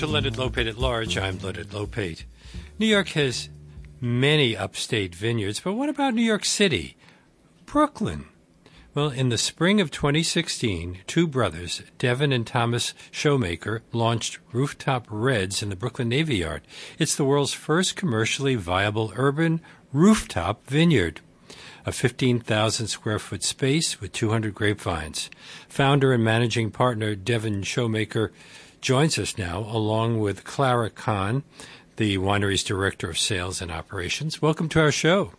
[0.00, 1.18] to Leonard Lopate at Large.
[1.18, 2.24] I'm Leonard Lopate.
[2.78, 3.50] New York has
[4.00, 6.96] many upstate vineyards, but what about New York City?
[7.66, 8.24] Brooklyn.
[8.94, 15.62] Well, in the spring of 2016, two brothers, Devin and Thomas Shomaker, launched Rooftop Reds
[15.62, 16.62] in the Brooklyn Navy Yard.
[16.98, 19.60] It's the world's first commercially viable urban
[19.92, 21.20] rooftop vineyard.
[21.84, 25.28] A 15,000 square foot space with 200 grapevines.
[25.68, 28.30] Founder and managing partner Devin Shomaker
[28.80, 31.42] joins us now, along with Clara Kahn,
[31.96, 34.40] the winery's director of sales and operations.
[34.40, 35.32] Welcome to our show.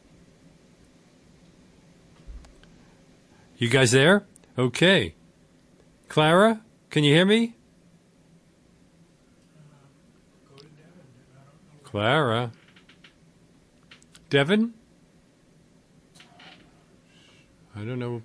[3.57, 4.25] You guys there?
[4.57, 5.15] Okay.
[6.07, 7.55] Clara, can you hear me?
[11.83, 12.51] Clara.
[14.29, 14.73] Devin?
[17.75, 18.21] I don't know.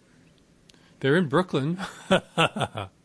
[1.01, 1.79] They're in Brooklyn.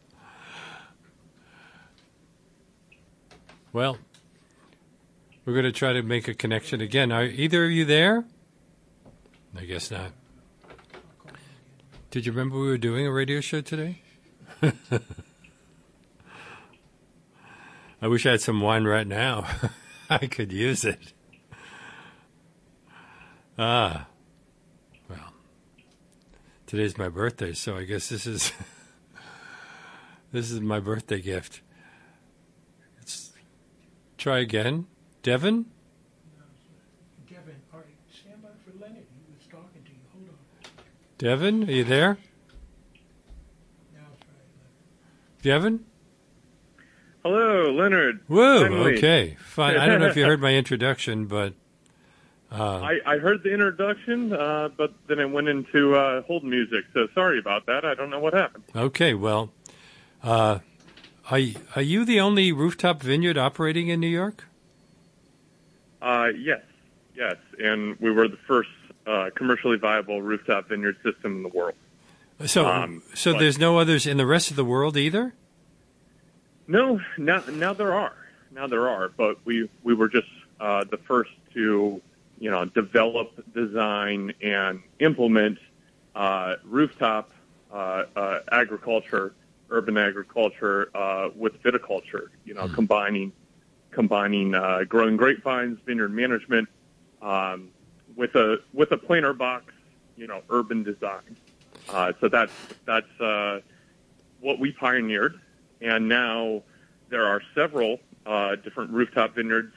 [3.73, 3.97] well,
[5.45, 7.11] we're going to try to make a connection again.
[7.11, 8.25] Are either of you there?
[9.57, 10.11] I guess not.
[12.09, 14.01] Did you remember we were doing a radio show today?
[18.01, 19.47] I wish I had some wine right now.
[20.09, 21.13] I could use it.
[23.57, 24.07] Ah.
[25.09, 25.33] Well.
[26.65, 28.51] Today's my birthday, so I guess this is
[30.31, 31.61] this is my birthday gift.
[34.21, 34.85] Let's try again.
[35.23, 35.65] Devin?
[37.27, 38.97] Devin, all right, stand by for Leonard.
[38.97, 39.97] He was talking to you.
[40.13, 40.83] Hold on.
[41.17, 42.19] Devin, are you there?
[43.95, 45.85] Now try it, Devin?
[47.23, 48.19] Hello, Leonard.
[48.27, 48.97] Whoa, Finally.
[48.99, 49.37] okay.
[49.43, 49.77] Fine.
[49.77, 51.55] I don't know if you heard my introduction, but
[52.51, 56.83] uh, I, I heard the introduction, uh, but then it went into uh, hold music.
[56.93, 57.85] So sorry about that.
[57.85, 58.65] I don't know what happened.
[58.75, 59.49] okay, well,
[61.31, 61.39] are,
[61.75, 64.45] are you the only rooftop vineyard operating in New York?
[66.01, 66.61] Uh, yes,
[67.15, 68.69] yes, and we were the first
[69.05, 71.75] uh, commercially viable rooftop vineyard system in the world.
[72.45, 75.33] So, Um, so but- there's no others in the rest of the world either?
[76.67, 78.15] No, now now there are.
[78.51, 80.27] Now there are, but we we were just
[80.59, 82.01] uh, the first to
[82.39, 85.57] you know develop, design, and implement
[86.15, 87.31] uh, rooftop
[87.73, 89.33] uh, uh, agriculture,
[89.71, 92.29] urban agriculture uh, with viticulture.
[92.45, 93.31] You know, combining
[93.91, 96.69] combining uh, growing grapevines, vineyard management,
[97.21, 97.69] um,
[98.15, 99.73] with a with a planter box.
[100.15, 101.37] You know, urban design.
[101.89, 102.53] Uh, so that's
[102.85, 103.61] that's uh,
[104.39, 105.39] what we pioneered
[105.81, 106.61] and now
[107.09, 109.73] there are several uh, different rooftop vineyards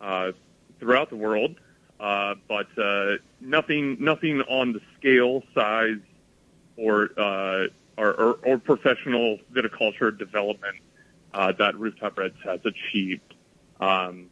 [0.00, 0.32] uh,
[0.78, 1.54] throughout the world,
[2.00, 6.00] uh, but uh, nothing nothing on the scale, size,
[6.76, 10.76] or uh, or, or, or professional viticulture development
[11.34, 13.34] uh, that Rooftop Reds has achieved.
[13.80, 14.28] Um,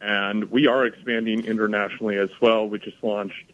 [0.00, 2.68] and we are expanding internationally as well.
[2.68, 3.52] We just launched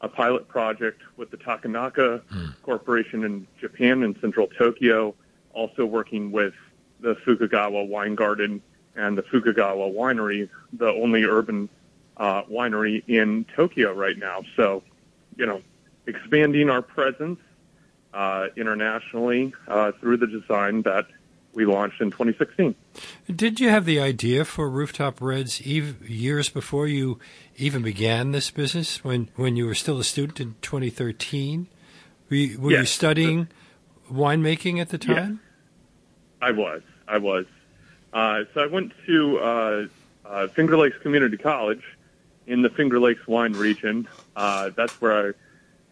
[0.00, 2.22] a pilot project with the Takenaka
[2.62, 5.14] Corporation in Japan in central Tokyo,
[5.52, 6.54] also working with
[7.00, 8.62] the Fukagawa Wine Garden
[8.94, 11.68] and the Fukagawa Winery, the only urban
[12.16, 14.42] uh, winery in Tokyo right now.
[14.56, 14.82] So,
[15.36, 15.62] you know,
[16.06, 17.38] expanding our presence
[18.56, 21.06] internationally uh, through the design that
[21.54, 22.74] we launched in 2016.
[23.34, 27.18] Did you have the idea for Rooftop Reds ev- years before you
[27.56, 29.02] even began this business?
[29.02, 31.66] When when you were still a student in 2013,
[32.30, 32.90] were you, were you Yes.
[32.90, 33.48] studying
[34.12, 35.40] winemaking at the time?
[36.40, 36.82] I was.
[37.08, 37.46] I was.
[38.12, 39.86] Uh, so I went to uh,
[40.24, 41.82] uh, Finger Lakes Community College
[42.46, 44.06] in the Finger Lakes wine region.
[44.36, 45.34] Uh, that's where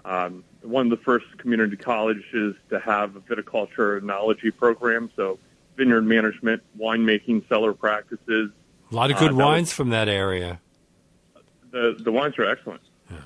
[0.05, 5.11] I, um, one of the first community colleges to have a viticulture enology program.
[5.17, 5.39] So
[5.77, 8.51] vineyard management, winemaking, cellar practices.
[8.91, 10.61] A lot of Uh, good was- wines from that area.
[11.71, 12.81] The the wines are excellent.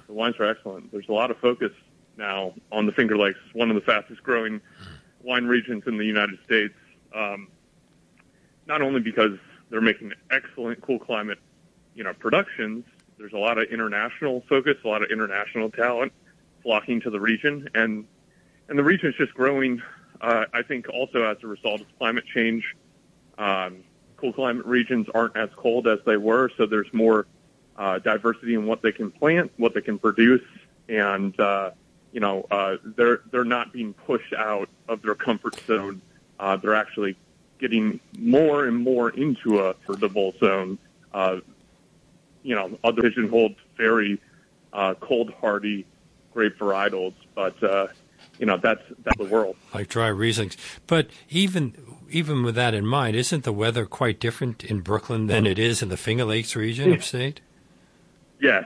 [0.07, 0.91] The wines are excellent.
[0.93, 1.73] There's a lot of focus
[2.17, 4.61] now on the Finger Lakes, one of the fastest growing
[5.23, 6.75] wine regions in the United States.
[7.15, 7.49] Um,
[8.67, 9.39] not only because
[9.71, 11.39] they're making excellent cool climate,
[11.95, 12.85] you know, productions.
[13.19, 16.13] There's a lot of international focus, a lot of international talent
[16.63, 18.07] flocking to the region, and
[18.69, 19.83] and the region is just growing.
[20.21, 22.65] Uh, I think also as a result of climate change.
[23.39, 23.85] Um,
[24.17, 27.27] cool climate regions aren't as cold as they were, so there's more
[27.77, 30.43] uh, diversity in what they can plant, what they can produce,
[30.89, 31.71] and uh,
[32.13, 36.01] you know uh, they're they're not being pushed out of their comfort zone.
[36.39, 37.17] Uh, they're actually
[37.59, 40.79] getting more and more into a affordable zone.
[41.13, 41.39] Uh,
[42.43, 44.21] you know, other pigeonholed, very
[44.73, 45.87] uh, cold hardy
[46.33, 47.89] grape varietals, but uh,
[48.39, 49.57] you know that's that's the world.
[49.75, 50.57] Like dry Rieslings,
[50.87, 51.75] but even
[52.11, 55.83] even with that in mind, isn't the weather quite different in Brooklyn than it is
[55.83, 57.41] in the Finger Lakes region of state?
[58.41, 58.65] Yes,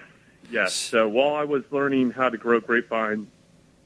[0.50, 0.72] yes.
[0.72, 3.28] So while I was learning how to grow grapevines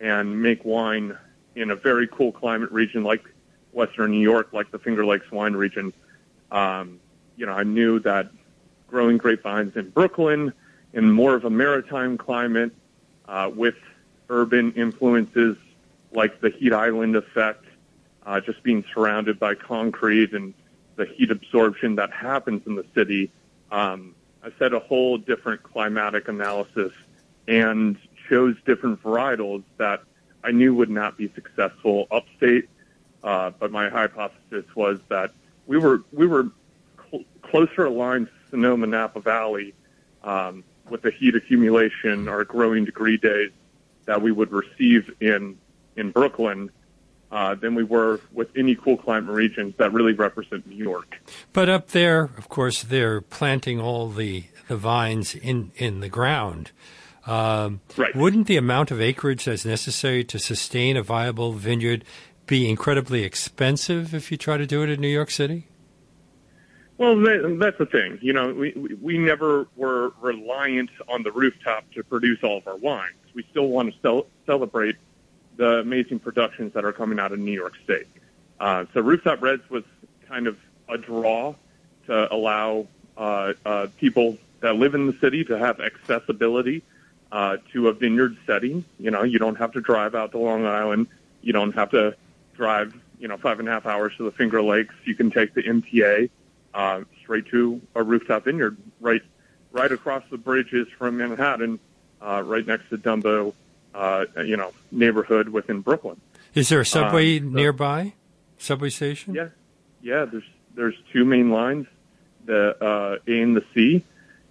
[0.01, 1.17] and make wine
[1.55, 3.25] in a very cool climate region like
[3.73, 5.93] Western New York, like the Finger Lakes wine region,
[6.53, 7.01] um,
[7.37, 8.31] you know, I knew that
[8.89, 10.53] growing grapevines in Brooklyn
[10.93, 12.73] in more of a maritime climate
[13.29, 13.77] uh, with
[14.31, 15.57] urban influences
[16.13, 17.65] like the heat island effect,
[18.27, 20.55] uh, just being surrounded by concrete and
[20.97, 23.31] the heat absorption that happens in the city.
[23.71, 26.93] Um, I set a whole different climatic analysis
[27.47, 27.97] and
[28.29, 30.03] chose different varietals that
[30.43, 32.69] I knew would not be successful upstate.
[33.23, 35.33] Uh, but my hypothesis was that
[35.67, 36.51] we were we were
[37.11, 39.75] cl- closer aligned to Sonoma Napa Valley
[40.23, 43.51] um, with the heat accumulation or growing degree days
[44.07, 45.59] that we would receive in
[45.97, 46.71] in Brooklyn
[47.31, 51.21] uh, than we were with any cool climate regions that really represent New York.
[51.53, 56.71] But up there, of course, they're planting all the, the vines in, in the ground.
[57.27, 58.15] Um, right.
[58.17, 62.05] Wouldn't the amount of acreage that's necessary to sustain a viable vineyard
[62.47, 65.67] be incredibly expensive if you try to do it in New York City?
[66.99, 68.19] Well, that's the thing.
[68.21, 72.77] You know, we, we never were reliant on the rooftop to produce all of our
[72.77, 73.15] wines.
[73.35, 74.97] We still want to cel- celebrate
[75.57, 78.09] the amazing productions that are coming out of New York State.
[78.59, 79.85] Uh, so Rooftop Reds was
[80.27, 80.59] kind of
[80.89, 81.55] a draw
[82.07, 86.83] to allow uh, uh, people that live in the city to have accessibility
[87.31, 88.85] uh, to a vineyard setting.
[88.99, 91.07] You know, you don't have to drive out to Long Island.
[91.43, 92.17] You don't have to
[92.55, 94.95] drive, you know, five and a half hours to the Finger Lakes.
[95.05, 96.31] You can take the MTA
[96.79, 99.23] uh, straight to a rooftop vineyard right
[99.73, 101.79] right across the bridges from Manhattan,
[102.23, 103.53] uh, right next to Dumbo
[103.95, 106.19] uh, you know, neighborhood within Brooklyn.
[106.55, 108.13] Is there a subway Um, so- nearby?
[108.59, 109.35] Subway station?
[109.35, 109.49] Yeah,
[110.03, 110.25] yeah.
[110.25, 111.87] There's there's two main lines,
[112.47, 114.05] the uh, A and the C,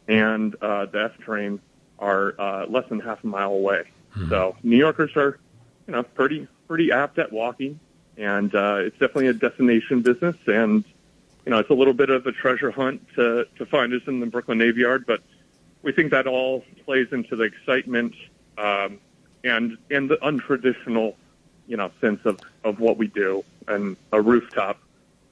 [0.08, 1.60] and uh, the F train
[2.00, 3.84] are uh, less than half a mile away.
[4.30, 5.38] So New Yorkers are,
[5.88, 7.80] you know, pretty pretty apt at walking,
[8.18, 10.36] and uh, it's definitely a destination business.
[10.48, 10.84] And
[11.48, 14.20] you know, it's a little bit of a treasure hunt to to find us in
[14.20, 15.22] the Brooklyn Navy Yard, but
[15.82, 18.14] we think that all plays into the excitement
[18.58, 19.00] um,
[19.46, 21.16] and and the untraditional,
[21.66, 24.78] you know, sense of of what we do and a rooftop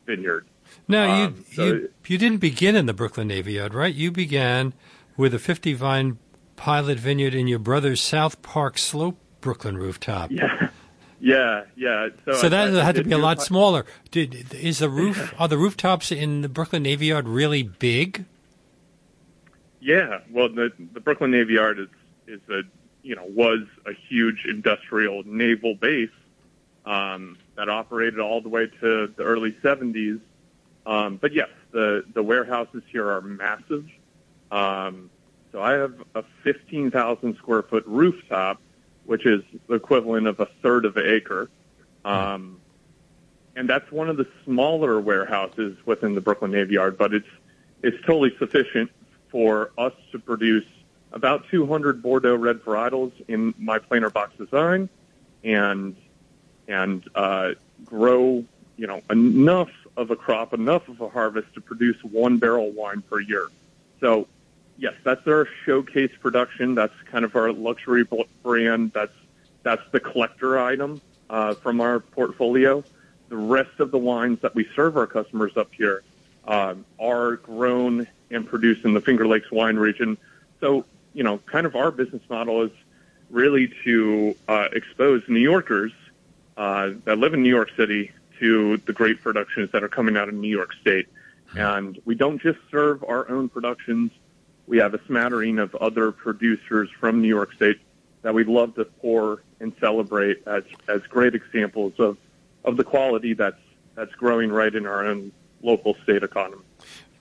[0.06, 0.46] vineyard.
[0.88, 3.94] No, you, Um, so- you you didn't begin in the Brooklyn Navy Yard, right?
[3.94, 4.72] You began
[5.18, 6.18] with a 50 vine
[6.56, 10.32] pilot vineyard in your brother's South Park Slope Brooklyn rooftop.
[10.32, 10.70] Yeah,
[11.26, 12.10] yeah, yeah.
[12.26, 13.86] So, So I- that I- I had to be a lot smaller.
[14.12, 18.26] Did is the roof are the rooftops in the Brooklyn Navy Yard really big?
[19.80, 21.90] Yeah, well, the the Brooklyn Navy Yard is
[22.28, 22.62] is a
[23.04, 26.10] you know was a huge industrial naval base
[26.86, 30.20] um, that operated all the way to the early 70s.
[30.86, 33.86] Um, but yes, the the warehouses here are massive.
[34.52, 35.10] Um,
[35.52, 38.60] so I have a 15,000 square foot rooftop,
[39.06, 41.50] which is the equivalent of a third of an acre.
[42.04, 42.60] Um,
[43.56, 47.28] and that's one of the smaller warehouses within the Brooklyn Navy Yard, but it's
[47.82, 48.92] it's totally sufficient
[49.30, 50.66] for us to produce
[51.12, 54.90] about 200 Bordeaux red varietals in my planter box design,
[55.44, 55.96] and
[56.68, 57.52] and uh,
[57.86, 58.44] grow
[58.78, 63.02] you know enough of a crop, enough of a harvest to produce one barrel wine
[63.02, 63.48] per year.
[64.02, 64.28] So
[64.78, 66.76] yes, that's our showcase production.
[66.76, 68.06] That's kind of our luxury
[68.44, 68.92] brand.
[68.94, 69.14] That's
[69.64, 72.84] that's the collector item uh, from our portfolio.
[73.30, 76.04] The rest of the wines that we serve our customers up here
[76.48, 80.18] um, are grown and produced in the Finger Lakes wine region.
[80.60, 82.72] So you know, kind of our business model is
[83.32, 85.94] really to uh, expose New Yorkers
[86.58, 90.28] uh, that live in New York City to the great productions that are coming out
[90.28, 91.08] of New York State.
[91.56, 94.12] And we don't just serve our own productions.
[94.68, 97.80] We have a smattering of other producers from New York State
[98.24, 102.18] that we'd love to pour and celebrate as, as great examples of,
[102.64, 103.60] of the quality that's,
[103.96, 105.32] that's growing right in our own
[105.62, 106.64] local state economy.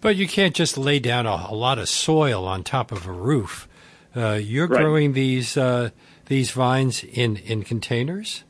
[0.00, 3.12] But you can't just lay down a, a lot of soil on top of a
[3.12, 3.68] roof.
[4.16, 4.80] Uh, you're Right.
[4.80, 5.90] growing these uh,
[6.26, 8.44] these vines in, in containers.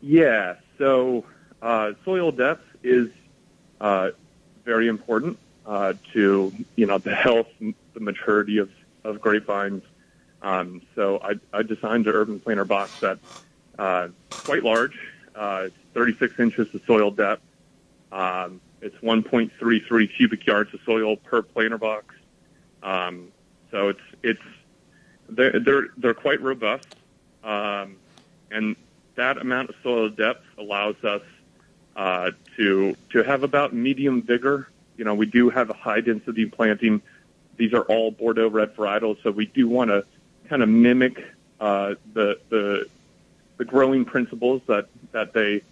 [0.00, 0.56] Yeah.
[0.78, 1.24] So
[1.62, 3.08] uh, soil depth is
[3.80, 4.10] uh,
[4.64, 5.38] very important
[5.68, 8.70] uh, to you know the health, the maturity of
[9.04, 9.82] of grapevines.
[10.42, 13.20] Um, so I, I designed an urban planter box that's
[13.78, 14.08] uh,
[14.44, 14.96] quite large.
[15.34, 17.42] Uh, it's 36 inches of soil depth.
[18.12, 22.14] Um, it's 1.33 cubic yards of soil per planter box.
[22.82, 23.32] Um,
[23.70, 24.42] so it's it's
[25.28, 26.86] they're they're they're quite robust.
[27.44, 27.96] Um,
[28.50, 28.76] and
[29.16, 31.22] that amount of soil depth allows us
[31.96, 34.68] uh, to to have about medium vigor.
[34.98, 37.00] You know, we do have a high density planting.
[37.56, 40.04] These are all Bordeaux red varietals, so we do want to
[40.48, 41.24] kind of mimic
[41.60, 42.88] uh, the the
[43.56, 45.62] the growing principles that that they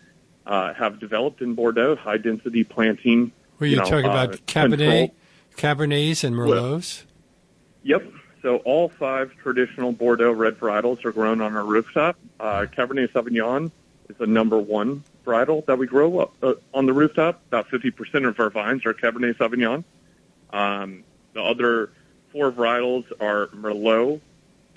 [0.47, 3.33] uh, have developed in Bordeaux, high density planting.
[3.59, 5.15] Were you, know, talking about uh, Cabernet, control.
[5.57, 7.05] Cabernets and Merlots?
[7.83, 8.05] Yep.
[8.43, 12.17] So all five traditional Bordeaux red varietals are grown on our rooftop.
[12.39, 13.73] Uh, Cabernet Sauvignon
[14.09, 17.43] is the number one varietal that we grow up, uh, on the rooftop.
[17.49, 19.85] About 50% of our vines are Cabernet Sauvignon.
[20.51, 21.05] Um,
[21.35, 21.91] the other
[22.33, 24.21] four varietals are Merlot,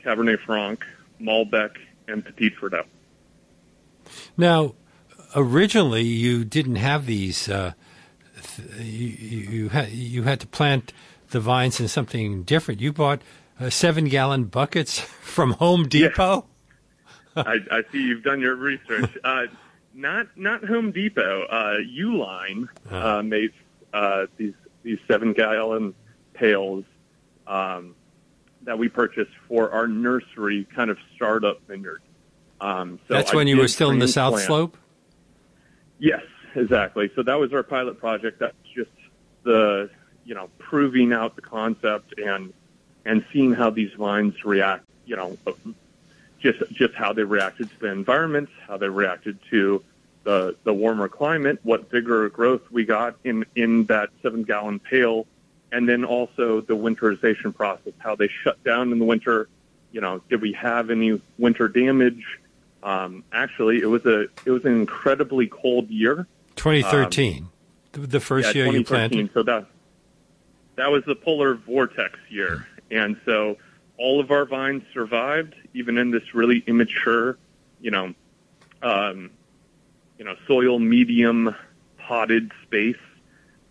[0.04, 0.84] Cabernet Franc,
[1.22, 1.78] Malbec,
[2.08, 2.86] and Petit Verdot.
[4.36, 4.76] Now,
[5.36, 7.48] originally you didn't have these.
[7.48, 7.74] Uh,
[8.42, 10.94] th- you, you had you had to plant
[11.30, 12.82] the vines in something different.
[12.82, 13.22] You bought
[13.60, 16.46] uh, seven gallon buckets from Home Depot.
[17.36, 19.18] I, I see you've done your research.
[19.24, 19.48] Uh,
[20.00, 21.44] not not Home Depot.
[21.44, 23.52] Uh, Uline uh, made
[23.94, 24.54] uh, these
[24.84, 25.94] these seven gallon
[26.34, 26.86] pails
[27.48, 27.96] um,
[28.64, 32.02] that we purchased for our nursery kind of startup vineyard.
[32.62, 34.78] Um, so That's I when you were still in the South transplant- Slope.
[36.00, 36.24] Yes,
[36.56, 37.12] exactly.
[37.16, 38.40] So that was our pilot project.
[38.40, 38.90] That's just
[39.44, 39.90] the
[40.26, 42.54] you know proving out the concept and
[43.06, 44.86] and seeing how these vines react.
[45.06, 45.38] You know,
[46.40, 49.84] just just how they reacted to the environment, how they reacted to
[50.24, 55.28] the the warmer climate, what vigor growth we got in in that seven gallon pail,
[55.72, 59.50] and then also the winterization process, how they shut down in the winter.
[59.92, 62.40] You know, did we have any winter damage?
[62.84, 66.28] Um, actually, it was a it was an incredibly cold year.
[66.56, 67.48] 2013,
[67.94, 69.30] the, the first yeah, year you 2013.
[69.30, 69.34] planted.
[69.34, 69.66] So that
[70.76, 73.58] that was the polar vortex year, and so
[74.00, 77.38] all of our vines survived, even in this really immature,
[77.82, 78.14] you know,
[78.82, 79.30] um,
[80.18, 81.54] you know, soil medium
[81.98, 82.96] potted space,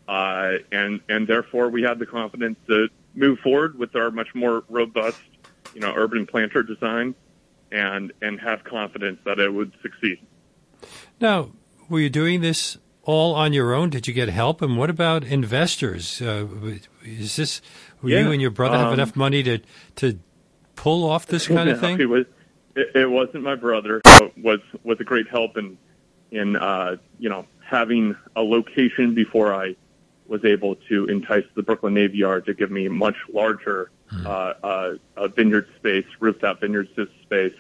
[0.07, 4.65] uh, and and therefore we had the confidence to move forward with our much more
[4.69, 5.21] robust,
[5.75, 7.15] you know, urban planter design,
[7.73, 10.19] and and have confidence that it would succeed.
[11.21, 11.51] Now,
[11.89, 12.77] were you doing this
[13.09, 13.89] all on your own?
[13.89, 14.61] Did you get help?
[14.61, 16.21] And what about investors?
[16.21, 16.47] Uh,
[17.03, 17.63] is this
[18.03, 19.61] were you and your brother have um, enough money to
[19.97, 20.19] to
[20.77, 21.99] pull off this kind of thing?
[21.99, 22.27] It was.
[22.77, 24.03] It, it wasn't my brother.
[24.05, 25.79] It was was a great help in
[26.31, 29.75] in uh, you know having a location before I
[30.27, 33.91] was able to entice the Brooklyn Navy Yard to give me much larger
[34.27, 34.29] uh,
[34.63, 36.89] uh, uh, vineyard space, rooftop vineyard
[37.23, 37.55] space.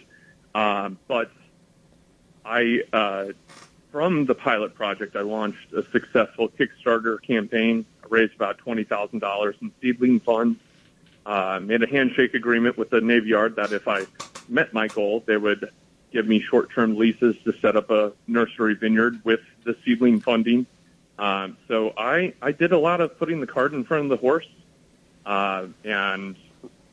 [0.54, 1.30] Um, but
[2.44, 3.26] I, uh,
[3.90, 7.84] from the pilot project, I launched a successful Kickstarter campaign.
[8.04, 10.58] I raised about twenty thousand dollars in seedling funds
[11.28, 14.06] uh, made a handshake agreement with the Navy Yard that if I
[14.48, 15.70] met my goal, they would
[16.10, 20.64] give me short-term leases to set up a nursery vineyard with the seedling funding.
[21.18, 24.16] Um, so I, I did a lot of putting the cart in front of the
[24.16, 24.48] horse.
[25.26, 26.34] Uh, and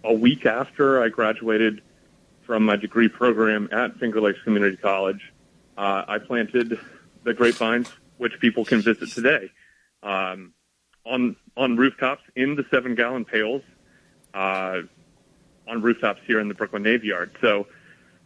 [0.04, 1.82] a week after I graduated
[2.46, 5.32] from my degree program at Finger Lakes Community College,
[5.77, 6.79] uh, I planted
[7.24, 9.51] the grapevines, which people can visit today,
[10.03, 10.53] um,
[11.05, 13.62] on on rooftops in the seven gallon pails
[14.34, 14.82] uh,
[15.67, 17.32] on rooftops here in the Brooklyn Navy Yard.
[17.41, 17.67] So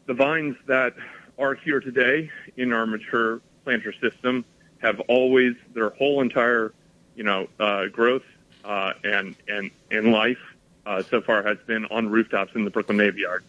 [0.06, 0.96] the vines that
[1.38, 4.44] are here today in our mature planter system
[4.80, 6.74] have always their whole entire,
[7.16, 8.24] you know, uh, growth
[8.66, 10.40] uh, and and and life
[10.86, 13.44] uh, so far has been on rooftops in the Brooklyn Navy Yard.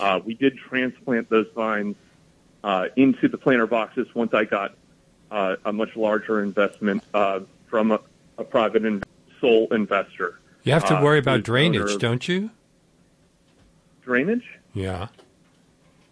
[0.00, 1.96] Uh, we did transplant those vines
[2.64, 4.74] uh, into the planter boxes once I got
[5.30, 8.00] uh, a much larger investment uh, from a,
[8.38, 9.02] a private in-
[9.40, 10.38] sole investor.
[10.62, 12.50] You have to uh, worry about drainage, owner don't you?
[14.02, 14.44] Drainage?
[14.74, 15.08] Yeah.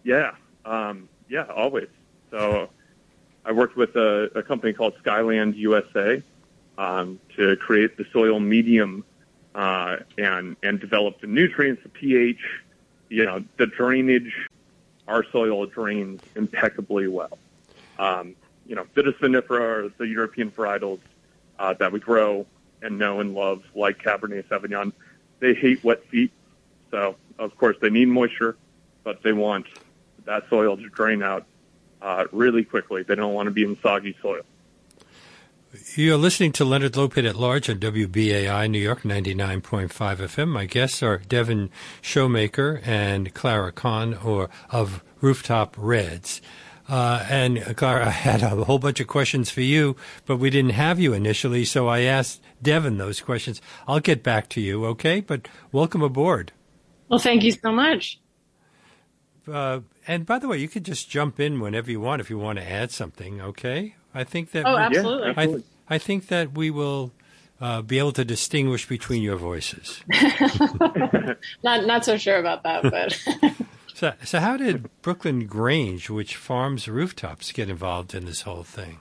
[0.03, 1.87] Yeah, um, yeah, always.
[2.31, 2.69] So
[3.45, 6.21] I worked with a, a company called Skyland USA
[6.77, 9.05] um, to create the soil medium
[9.53, 12.39] uh, and and develop the nutrients, the pH,
[13.09, 14.33] you know, the drainage.
[15.11, 17.37] Our soil drains impeccably well.
[17.99, 18.33] Um,
[18.65, 21.01] you know, Vitis vinifera are the European varietals
[21.59, 22.45] uh, that we grow
[22.81, 24.93] and know and love, like Cabernet Sauvignon.
[25.41, 26.31] They hate wet feet,
[26.91, 28.55] so of course they need moisture,
[29.03, 29.65] but they want
[30.23, 31.45] that soil to drain out
[32.01, 33.03] uh, really quickly.
[33.03, 34.43] They don't want to be in soggy soil.
[35.95, 40.49] You're listening to Leonard Lopate at Large on WBAI New York 99.5 FM.
[40.49, 41.69] My guests are Devin
[42.01, 46.41] Shomaker and Clara Kahn or of Rooftop Reds.
[46.89, 50.71] Uh, and Clara, I had a whole bunch of questions for you, but we didn't
[50.71, 53.61] have you initially, so I asked Devin those questions.
[53.87, 55.21] I'll get back to you, okay?
[55.21, 56.51] But welcome aboard.
[57.07, 58.19] Well, thank you so much.
[59.49, 62.37] uh, and by the way, you could just jump in whenever you want if you
[62.37, 63.39] want to add something.
[63.39, 64.65] Okay, I think that.
[64.65, 65.27] Oh, we- absolutely.
[65.29, 65.57] Yeah,
[65.89, 65.95] I.
[65.95, 67.11] I think that we will
[67.59, 70.01] uh, be able to distinguish between your voices.
[71.63, 73.55] Not not so sure about that, but
[73.93, 78.97] So, so how did Brooklyn Grange, which farms rooftops, get involved in this whole thing?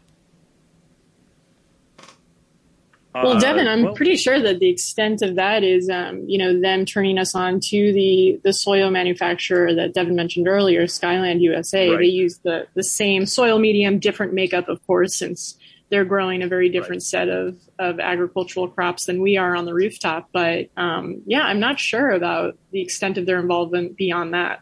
[3.14, 6.38] Well, Uh, Devin, I'm well, pretty sure that the extent of that is, um, you
[6.38, 11.43] know, them turning us on to the the soil manufacturer that Devin mentioned earlier, Skyland
[11.43, 11.90] USA.
[11.90, 11.99] Right.
[11.99, 15.57] They use the the same soil medium, different makeup, of course, since
[15.90, 19.75] they're growing a very different set of of agricultural crops than we are on the
[19.75, 20.29] rooftop.
[20.33, 24.61] But um, yeah, I'm not sure about the extent of their involvement beyond that.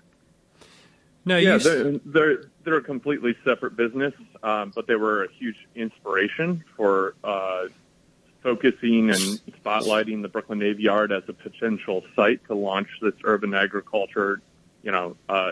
[1.26, 5.28] No, yeah, you, they're, they're they're a completely separate business, um, but they were a
[5.32, 7.64] huge inspiration for uh,
[8.48, 13.52] focusing and spotlighting the Brooklyn Navy Yard as a potential site to launch this urban
[13.52, 14.40] agriculture,
[14.82, 15.50] you know, uh,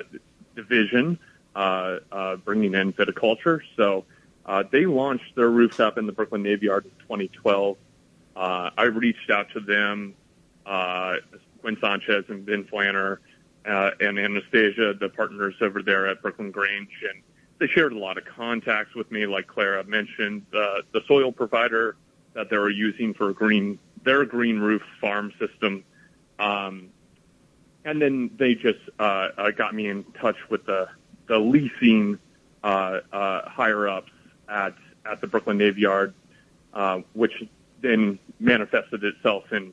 [0.55, 1.19] division,
[1.55, 3.61] uh, uh, bringing in viticulture.
[3.77, 4.07] So
[4.47, 7.77] uh, they launched their rooftop in the Brooklyn Navy Yard in 2012.
[8.35, 10.15] Uh, I reached out to them,
[10.65, 11.17] uh,
[11.81, 13.19] Sanchez and Ben Flanner
[13.67, 17.23] uh, and Anastasia, the partners over there at Brooklyn Grange, and
[17.59, 21.97] they shared a lot of contacts with me, like Clara mentioned, uh, the soil provider
[22.37, 25.83] that they were using for green their green roof farm system,
[26.39, 26.91] um,
[27.85, 30.89] and then they just uh, uh, got me in touch with the
[31.27, 32.19] the leasing
[32.63, 34.13] uh, uh, higher ups
[34.49, 34.75] at
[35.05, 36.15] at the Brooklyn Navy Yard,
[36.73, 37.33] uh, which
[37.83, 39.73] then manifested itself in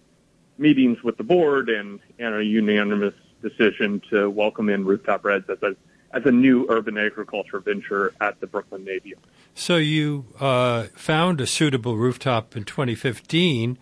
[0.57, 5.61] meetings with the board and, and a unanimous decision to welcome in Rooftop Reds as
[5.61, 5.75] a
[6.11, 9.09] as a new urban agriculture venture at the Brooklyn Navy.
[9.09, 9.23] Yard.
[9.55, 13.77] So you uh, found a suitable rooftop in 2015,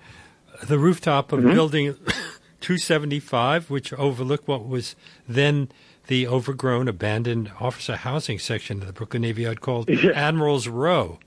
[0.63, 1.93] the rooftop of building
[2.61, 4.95] 275, which overlooked what was
[5.27, 5.69] then
[6.07, 11.19] the overgrown, abandoned officer housing section of the Brooklyn Navy Yard called Admiral's Row.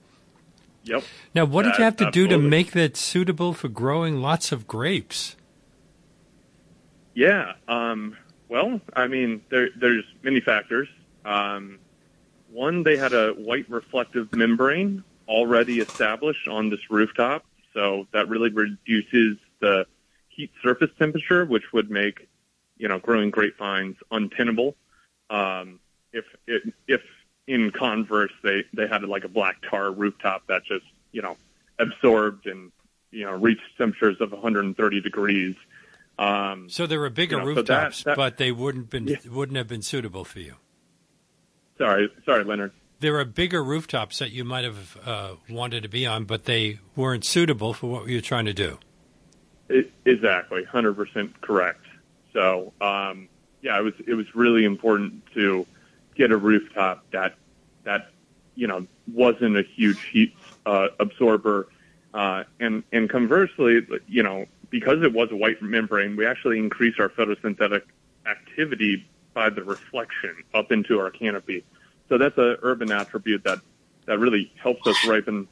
[0.83, 1.03] Yep.
[1.33, 4.67] Now, what did you have to do to make that suitable for growing lots of
[4.67, 5.35] grapes?
[7.15, 7.53] Yeah.
[7.67, 8.15] Um,
[8.49, 10.87] well, I mean, there, there's many factors.
[11.23, 11.79] Um,
[12.55, 18.49] one, they had a white reflective membrane already established on this rooftop, so that really
[18.49, 19.85] reduces the
[20.29, 22.27] heat surface temperature, which would make,
[22.77, 24.75] you know, growing grapevines untenable.
[25.29, 25.79] Um,
[26.13, 27.01] if it, if
[27.47, 31.35] in converse they they had like a black tar rooftop that just you know
[31.79, 32.71] absorbed and
[33.11, 35.55] you know reached temperatures of 130 degrees.
[36.17, 39.07] Um, So there were bigger You know, so that- rooftops, that- but they wouldn't been
[39.07, 39.17] Yeah.
[39.29, 40.55] wouldn't have been suitable for you.
[41.77, 42.71] Sorry, sorry, Leonard.
[42.99, 46.79] There are bigger rooftops that you might have uh, wanted to be on, but they
[46.95, 48.79] weren't suitable for what you were trying to do.
[49.67, 51.85] It, exactly, hundred percent correct.
[52.33, 53.27] So, um,
[53.61, 55.65] yeah, it was it was really important to
[56.15, 57.35] get a rooftop that
[57.83, 58.11] that
[58.55, 60.35] you know wasn't a huge heat
[60.65, 61.67] uh, absorber,
[62.13, 66.99] uh, and and conversely, you know, because it was a white membrane, we actually increased
[66.99, 67.81] our photosynthetic
[68.25, 71.63] activity by the reflection up into our canopy.
[72.09, 73.59] So that's an urban attribute that
[74.07, 75.47] that really helps us ripen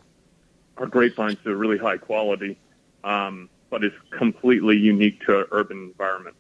[0.78, 2.58] our grapevines to a really high quality.
[3.04, 6.36] Um, but is completely unique to an urban environment.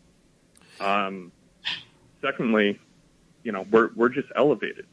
[0.80, 1.32] Um,
[2.22, 2.80] secondly,
[3.42, 4.86] you know, we're, we're just elevated.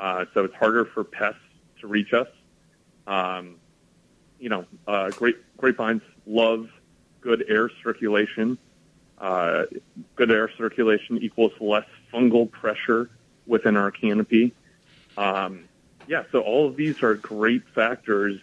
[0.00, 1.38] Uh, so it's harder for pests
[1.80, 2.26] to reach us.
[3.06, 3.58] Um,
[4.40, 6.68] you know, uh, grape, grapevines love
[7.20, 8.58] good air circulation.
[9.18, 9.64] Uh,
[10.16, 13.08] good air circulation equals less fungal pressure
[13.46, 14.52] within our canopy.
[15.16, 15.64] Um,
[16.06, 18.40] yeah, so all of these are great factors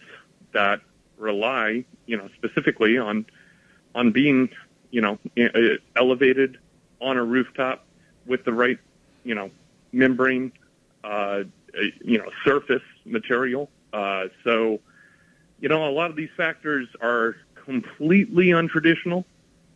[0.52, 0.80] that
[1.18, 3.26] rely, you know, specifically on
[3.94, 4.48] on being,
[4.90, 5.18] you know,
[5.94, 6.58] elevated
[7.00, 7.84] on a rooftop
[8.26, 8.78] with the right,
[9.24, 9.50] you know,
[9.92, 10.52] membrane,
[11.04, 11.42] uh,
[12.02, 13.70] you know, surface material.
[13.92, 14.80] Uh, so,
[15.60, 19.24] you know, a lot of these factors are completely untraditional,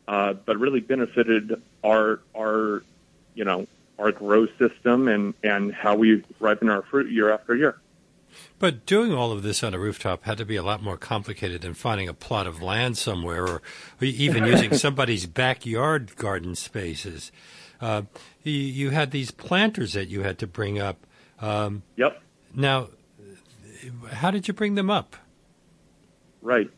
[0.08, 2.82] uh, but really benefited our our,
[3.34, 3.66] you know,
[3.98, 7.76] our grow system and and how we ripen our fruit year after year.
[8.58, 11.62] But doing all of this on a rooftop had to be a lot more complicated
[11.62, 13.62] than finding a plot of land somewhere or
[14.00, 17.32] even using somebody's backyard garden spaces.
[17.80, 18.02] Uh,
[18.42, 21.06] you, you had these planters that you had to bring up.
[21.40, 22.20] Um, Yep.
[22.54, 22.88] now,
[24.10, 25.16] how did you bring them up?
[26.42, 26.70] Right.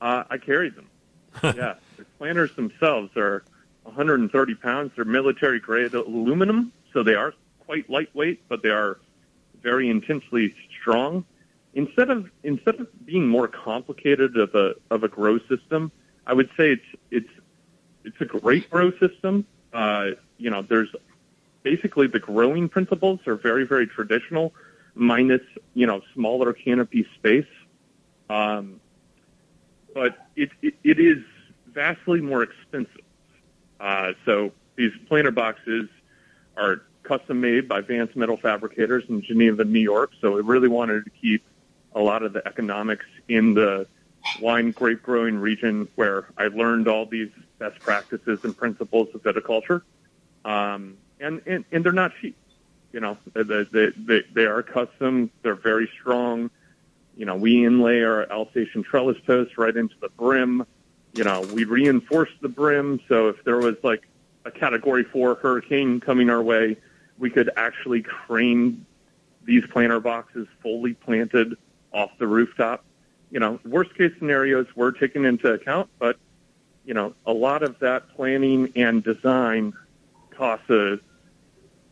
[0.00, 0.88] Uh, I carried them.
[1.42, 1.74] yeah.
[1.98, 3.42] The planters themselves are
[3.82, 4.92] 130 pounds.
[4.94, 7.34] They're military grade aluminum, so they are
[7.66, 8.98] quite lightweight, but they are
[9.62, 11.24] very intensely strong.
[11.74, 15.90] Instead of instead of being more complicated of a of a grow system,
[16.26, 17.30] I would say it's it's
[18.04, 19.44] it's a great grow system.
[19.72, 20.94] Uh, you know, there's
[21.62, 24.54] basically the growing principles are very, very traditional,
[24.94, 25.42] minus
[25.74, 27.52] you know smaller canopy space.
[28.30, 28.80] Um,
[29.94, 31.18] but it, it, it is
[31.78, 33.06] vastly more expensive.
[33.78, 35.88] Uh, so these planter boxes
[36.56, 40.10] are custom made by Vance Metal Fabricators in Geneva, New York.
[40.20, 41.44] So we really wanted to keep
[41.94, 43.86] a lot of the economics in the
[44.42, 49.82] wine grape growing region where I learned all these best practices and principles of viticulture.
[50.44, 52.36] Um, and, and, and they're not cheap.
[52.92, 55.30] You know, they, they, they, they are custom.
[55.42, 56.50] They're very strong.
[57.16, 60.66] You know, we inlay our Alsatian trellis posts right into the brim.
[61.14, 63.00] You know, we reinforced the brim.
[63.08, 64.06] So if there was like
[64.44, 66.76] a category four hurricane coming our way,
[67.18, 68.86] we could actually crane
[69.44, 71.56] these planter boxes fully planted
[71.92, 72.84] off the rooftop.
[73.30, 76.18] You know, worst case scenarios were taken into account, but
[76.84, 79.74] you know, a lot of that planning and design
[80.30, 80.98] costs a,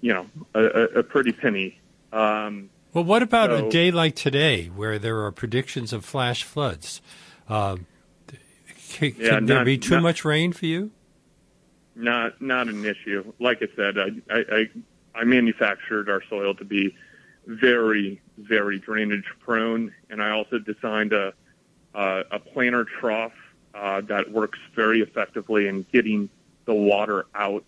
[0.00, 1.78] you know, a, a pretty penny.
[2.12, 6.44] Um, well, what about so, a day like today, where there are predictions of flash
[6.44, 7.02] floods?
[7.46, 7.76] Uh,
[8.96, 10.90] can, yeah, can there be too not, much rain for you?
[11.94, 13.32] Not, not an issue.
[13.38, 14.68] Like I said, I, I,
[15.14, 16.96] I manufactured our soil to be
[17.46, 21.32] very, very drainage prone, and I also designed a
[21.94, 23.32] uh, a planter trough
[23.74, 26.28] uh, that works very effectively in getting
[26.66, 27.64] the water out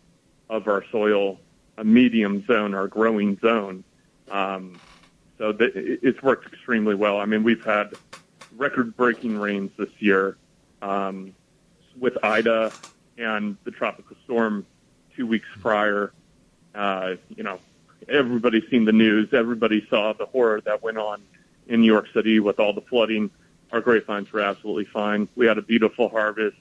[0.50, 1.40] of our soil,
[1.78, 3.84] a medium zone, our growing zone.
[4.30, 4.78] Um,
[5.38, 5.70] so the,
[6.06, 7.18] it's worked extremely well.
[7.18, 7.94] I mean, we've had
[8.56, 10.36] record-breaking rains this year
[10.82, 11.34] um,
[11.98, 12.72] with Ida
[13.16, 14.66] and the tropical storm
[15.16, 16.12] two weeks prior.
[16.74, 17.58] Uh, you know,
[18.08, 19.32] everybody's seen the news.
[19.32, 21.22] Everybody saw the horror that went on
[21.66, 23.30] in New York City with all the flooding.
[23.72, 25.28] Our grapevines were absolutely fine.
[25.36, 26.56] We had a beautiful harvest.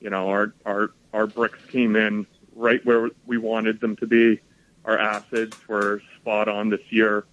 [0.00, 4.40] You know, our our our Brix came in right where we wanted them to be.
[4.84, 7.24] Our acids were spot on this year.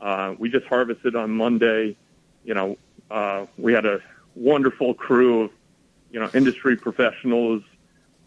[0.00, 1.96] Uh, we just harvested on Monday.
[2.44, 2.78] You know,
[3.10, 4.00] uh, we had a
[4.34, 5.50] wonderful crew of,
[6.12, 7.62] you know, industry professionals,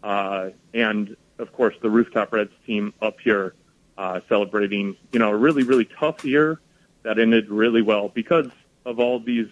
[0.02, 3.54] uh, and of course the Rooftop Reds team up here
[3.96, 6.60] uh, celebrating, you know, a really, really tough year
[7.02, 8.48] that ended really well because
[8.84, 9.48] of all these,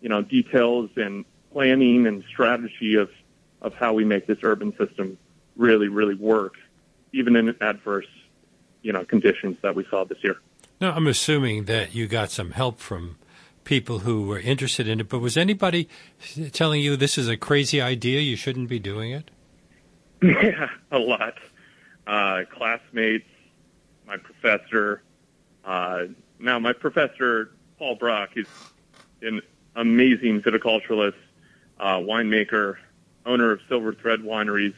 [0.00, 3.10] you know, details and planning and strategy of,
[3.62, 5.16] of how we make this urban system
[5.56, 6.54] really, really work,
[7.12, 8.06] even in adverse,
[8.82, 10.36] you know, conditions that we saw this year.
[10.80, 13.16] Now, I'm assuming that you got some help from
[13.64, 15.88] people who were interested in it, but was anybody
[16.52, 19.30] telling you this is a crazy idea, you shouldn't be doing it?
[20.22, 21.34] Yeah, a lot.
[22.06, 23.26] Uh, classmates,
[24.06, 25.02] my professor.
[25.64, 26.04] Uh,
[26.38, 28.46] now, my professor, Paul Brock, is
[29.20, 29.42] an
[29.74, 31.14] amazing viticulturalist,
[31.80, 32.76] uh, winemaker,
[33.26, 34.74] owner of Silver Thread Wineries,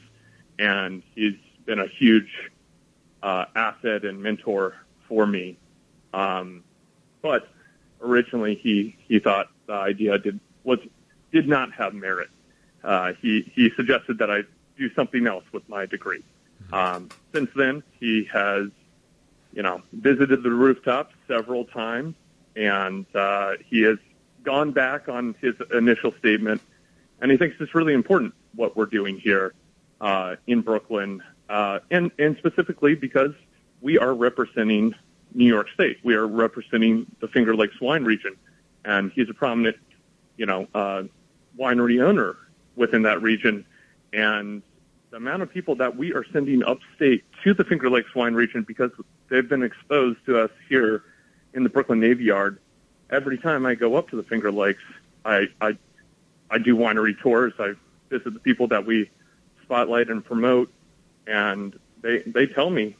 [0.59, 2.31] and he's been a huge
[3.23, 4.75] uh, asset and mentor
[5.09, 5.59] for me.
[6.12, 6.62] Um,
[7.23, 7.49] but
[8.05, 10.79] originally, he he thought the idea did was
[11.33, 12.29] did not have merit.
[12.83, 14.43] Uh, he he suggested that I
[14.77, 16.23] do something else with my degree.
[16.64, 16.75] Mm-hmm.
[16.75, 18.69] Um, since then, he has
[19.55, 22.14] you know, visited the rooftop several times,
[22.57, 23.99] and uh, he has
[24.43, 26.61] gone back on his initial statement,
[27.21, 29.55] and he thinks it's really important what we're doing here
[30.01, 33.33] uh, in Brooklyn, uh, and and specifically because
[33.81, 34.95] we are representing
[35.35, 38.37] New York State, we are representing the Finger Lakes wine region,
[38.85, 39.77] and he's a prominent,
[40.37, 41.03] you know, uh,
[41.59, 42.37] winery owner
[42.77, 43.64] within that region,
[44.12, 44.62] and
[45.11, 48.62] the amount of people that we are sending upstate to the Finger Lakes wine region
[48.62, 48.90] because
[49.29, 51.05] they've been exposed to us here
[51.53, 52.59] in the Brooklyn Navy Yard.
[53.11, 54.83] Every time I go up to the Finger Lakes,
[55.25, 55.77] I I,
[56.51, 57.53] I do winery tours.
[57.59, 57.75] I
[58.11, 59.11] visit the people that we
[59.62, 60.73] spotlight and promote,
[61.27, 62.97] and they they tell me,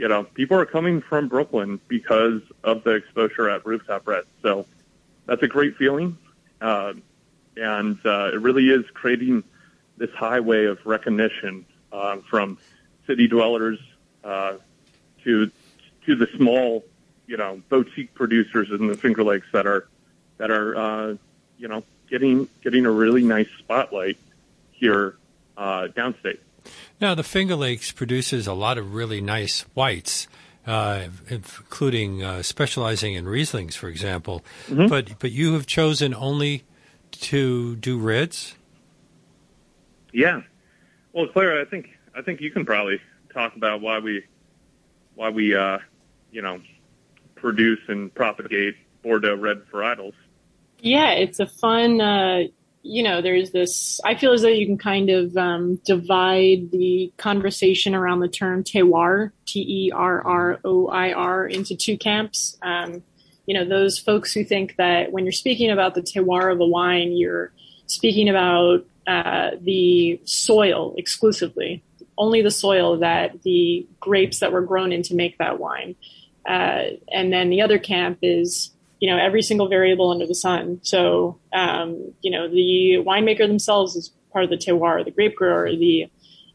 [0.00, 4.24] you know, people are coming from Brooklyn because of the exposure at Rooftop Red.
[4.40, 4.64] So
[5.26, 6.16] that's a great feeling,
[6.62, 6.94] uh,
[7.58, 9.44] and uh, it really is creating
[9.98, 12.56] this highway of recognition uh, from
[13.06, 13.78] city dwellers
[14.24, 14.54] uh,
[15.24, 15.50] to
[16.06, 16.82] to the small,
[17.26, 19.86] you know, boutique producers in the Finger Lakes that are
[20.38, 21.16] that are uh,
[21.58, 24.16] you know getting getting a really nice spotlight
[24.72, 25.18] here
[25.58, 26.38] uh, downstate.
[27.00, 30.28] Now, the Finger Lakes produces a lot of really nice whites.
[30.66, 34.44] Uh, including uh, specializing in Rieslings, for example.
[34.66, 34.88] Mm-hmm.
[34.88, 36.64] But but you have chosen only
[37.12, 38.54] to do reds.
[40.12, 40.42] Yeah.
[41.12, 43.00] Well, Claire, I think I think you can probably
[43.32, 44.24] talk about why we
[45.14, 45.78] why we uh,
[46.30, 46.60] you know
[47.34, 50.14] produce and propagate Bordeaux red varietals.
[50.80, 52.44] Yeah, it's a fun uh,
[52.82, 54.00] you know, there's this.
[54.04, 58.64] I feel as though you can kind of um, divide the conversation around the term
[58.64, 62.56] terroir, T E R R O I R, into two camps.
[62.62, 63.02] Um,
[63.46, 66.66] you know, those folks who think that when you're speaking about the terroir of a
[66.66, 67.52] wine, you're
[67.86, 71.82] speaking about uh, the soil exclusively,
[72.16, 75.96] only the soil that the grapes that were grown in to make that wine.
[76.46, 80.80] Uh, and then the other camp is you know every single variable under the sun.
[80.82, 85.70] So um, you know the winemaker themselves is part of the terroir, the grape grower,
[85.70, 86.06] the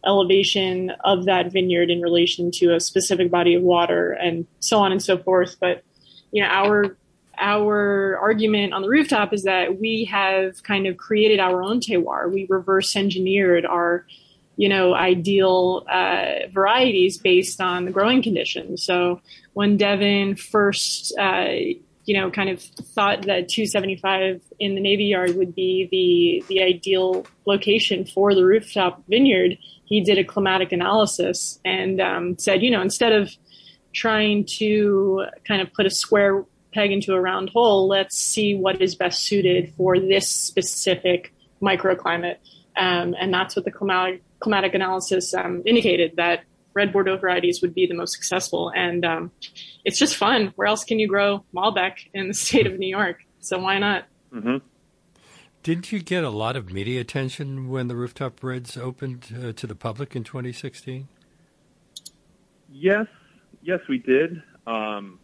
[0.06, 4.92] elevation of that vineyard in relation to a specific body of water, and so on
[4.92, 5.58] and so forth.
[5.60, 5.84] But
[6.32, 6.98] you know our
[7.38, 12.32] our argument on the rooftop is that we have kind of created our own terroir.
[12.32, 14.06] We reverse engineered our
[14.58, 18.84] you know, ideal uh, varieties based on the growing conditions.
[18.84, 19.22] So
[19.54, 21.56] when Devin first, uh,
[22.06, 26.62] you know, kind of thought that 275 in the Navy Yard would be the the
[26.62, 32.72] ideal location for the rooftop vineyard, he did a climatic analysis and um, said, you
[32.72, 33.32] know, instead of
[33.94, 38.82] trying to kind of put a square peg into a round hole, let's see what
[38.82, 42.38] is best suited for this specific microclimate.
[42.78, 46.44] Um, and that's what the climatic, climatic analysis um, indicated that
[46.76, 48.72] red Bordeaux varieties would be the most successful.
[48.76, 49.32] And um,
[49.84, 50.54] it's just fun.
[50.56, 53.24] Where else can you grow Malbec in the state of New York?
[53.40, 54.06] So why not?
[54.32, 54.58] Mm-hmm.
[55.64, 59.66] Didn't you get a lot of media attention when the Rooftop Reds opened uh, to
[59.66, 61.08] the public in 2016?
[62.72, 63.08] Yes,
[63.64, 64.44] yes, we did.
[64.68, 65.20] Um,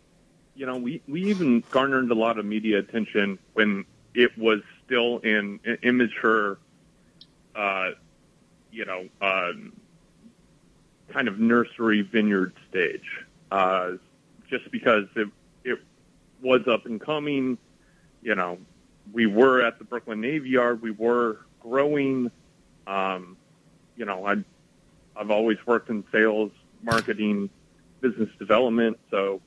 [0.55, 3.85] you know, we, we even garnered a lot of media attention when
[4.15, 6.57] it was still in, in immature,
[7.55, 7.91] uh,
[8.71, 9.73] you know, um,
[11.12, 13.91] kind of nursery vineyard stage, uh,
[14.50, 15.30] just because it
[15.63, 15.80] it
[16.41, 17.58] was up and coming.
[18.21, 18.58] You know,
[19.12, 20.82] we were at the Brooklyn Navy Yard.
[20.82, 22.32] We were growing.
[22.88, 23.38] Um,
[23.95, 24.38] you know, I
[25.15, 27.50] I've always worked in sales, marketing,
[28.00, 29.00] business development.
[29.10, 29.41] So,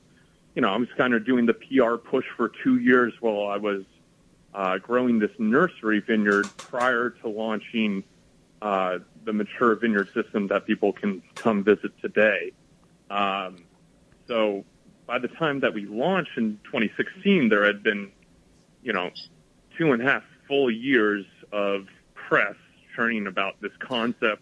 [0.55, 3.57] you know, I was kind of doing the PR push for two years while I
[3.57, 3.83] was
[4.53, 8.03] uh, growing this nursery vineyard prior to launching
[8.65, 12.51] uh, the mature vineyard system that people can come visit today.
[13.11, 13.57] Um,
[14.27, 14.65] so
[15.05, 18.11] by the time that we launched in 2016, there had been,
[18.81, 19.11] you know,
[19.77, 22.55] two and a half full years of press
[22.95, 24.41] churning about this concept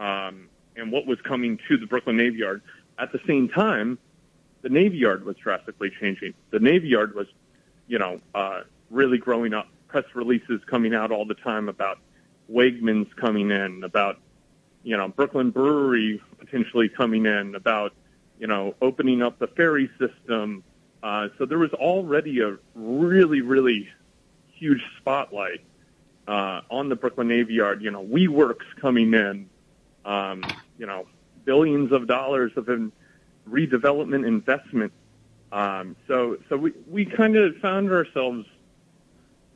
[0.00, 2.60] um, and what was coming to the Brooklyn Navy Yard.
[2.98, 3.98] At the same time,
[4.62, 6.34] the Navy Yard was drastically changing.
[6.50, 7.28] The Navy Yard was,
[7.86, 9.68] you know, uh, really growing up.
[9.86, 12.00] Press releases coming out all the time about
[12.52, 14.18] Wegmans coming in, about
[14.82, 17.92] you know Brooklyn Brewery potentially coming in, about
[18.38, 20.64] you know opening up the ferry system.
[21.02, 23.88] Uh, so there was already a really really
[24.52, 25.60] huge spotlight
[26.26, 27.82] uh, on the Brooklyn Navy Yard.
[27.82, 29.48] You know, WeWorks coming in.
[30.04, 30.42] Um,
[30.78, 31.06] you know,
[31.44, 32.92] billions of dollars of in
[33.48, 34.92] redevelopment investment.
[35.50, 38.46] Um, so so we we kind of found ourselves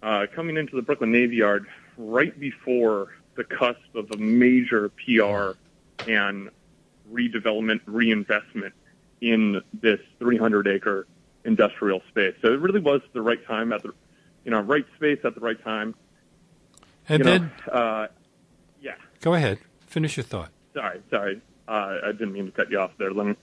[0.03, 5.53] uh, coming into the Brooklyn Navy Yard right before the cusp of a major PR
[6.09, 6.51] and
[7.11, 8.75] redevelopment, reinvestment
[9.21, 11.07] in this 300 acre
[11.45, 12.35] industrial space.
[12.43, 13.93] So it really was the right time at the,
[14.45, 15.95] you know, right space at the right time.
[17.09, 18.09] And you then, know, uh,
[18.81, 18.95] yeah.
[19.21, 20.51] go ahead, finish your thought.
[20.75, 21.41] Sorry, sorry.
[21.69, 23.13] Uh, I didn't mean to cut you off there.
[23.13, 23.37] Let me.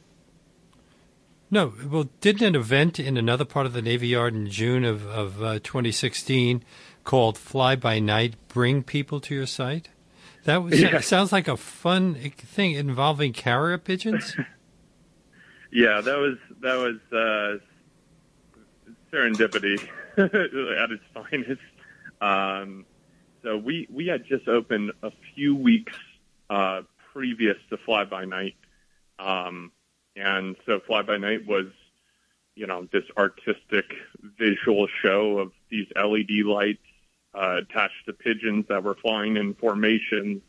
[1.52, 5.06] No, well, didn't an event in another part of the Navy Yard in June of,
[5.08, 6.64] of uh, 2016
[7.10, 9.90] called Fly by Night bring people to your site?
[10.44, 11.00] That was, Yeah.
[11.00, 14.36] sounds like a fun thing involving carrier pigeons.
[15.72, 17.60] Yeah, that was that was uh,
[19.14, 19.80] serendipity
[20.18, 21.62] at its finest.
[22.22, 22.86] Um,
[23.44, 25.96] so we we had just opened a few weeks
[26.50, 26.82] uh,
[27.14, 28.56] previous to Fly by Night,
[29.20, 29.72] um,
[30.16, 31.68] and so Fly by Night was,
[32.56, 33.86] you know, this artistic
[34.40, 36.82] visual show of these LED lights
[37.34, 40.42] uh, attached to pigeons that were flying in formations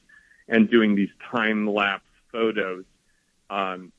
[0.48, 2.84] and doing these time lapse photos.
[3.48, 3.92] Um,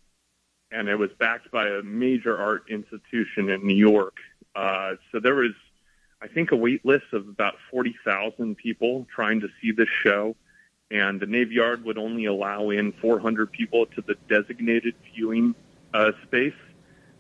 [0.72, 4.18] and it was backed by a major art institution in New York.
[4.56, 5.52] Uh, so there was,
[6.22, 10.36] I think, a wait list of about 40,000 people trying to see this show.
[10.90, 15.56] And the Navy Yard would only allow in 400 people to the designated viewing
[15.94, 16.54] uh, space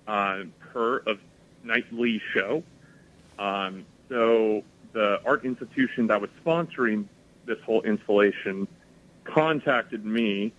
[0.07, 1.19] uh, per of
[1.63, 2.63] nightly show.
[3.39, 7.05] Um, so the art institution that was sponsoring
[7.45, 8.67] this whole installation
[9.23, 10.53] contacted me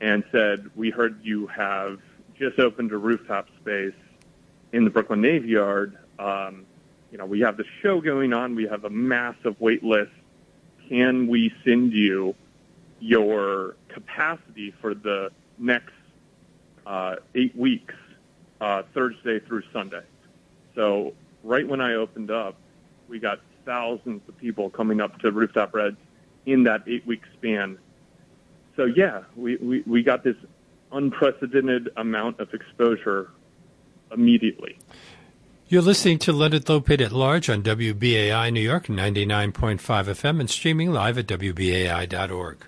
[0.00, 2.00] and said, "We heard you have
[2.38, 3.94] just opened a rooftop space
[4.72, 5.96] in the Brooklyn Navy Yard.
[6.18, 6.66] Um,
[7.10, 8.54] you know, we have the show going on.
[8.54, 10.12] We have a massive wait list.
[10.88, 12.34] can we send you
[12.98, 15.92] your capacity for the next
[16.86, 17.94] uh, eight weeks,
[18.60, 20.02] uh, Thursday through Sunday.
[20.74, 22.56] So right when I opened up,
[23.08, 25.96] we got thousands of people coming up to Rooftop Reds
[26.44, 27.78] in that eight week span.
[28.74, 30.34] So yeah, we, we, we got this
[30.90, 33.30] unprecedented amount of exposure
[34.10, 34.76] immediately.
[35.68, 40.90] You're listening to Leonard Lopate at Large on WBAI New York 99.5 FM and streaming
[40.90, 42.66] live at WBAI.org.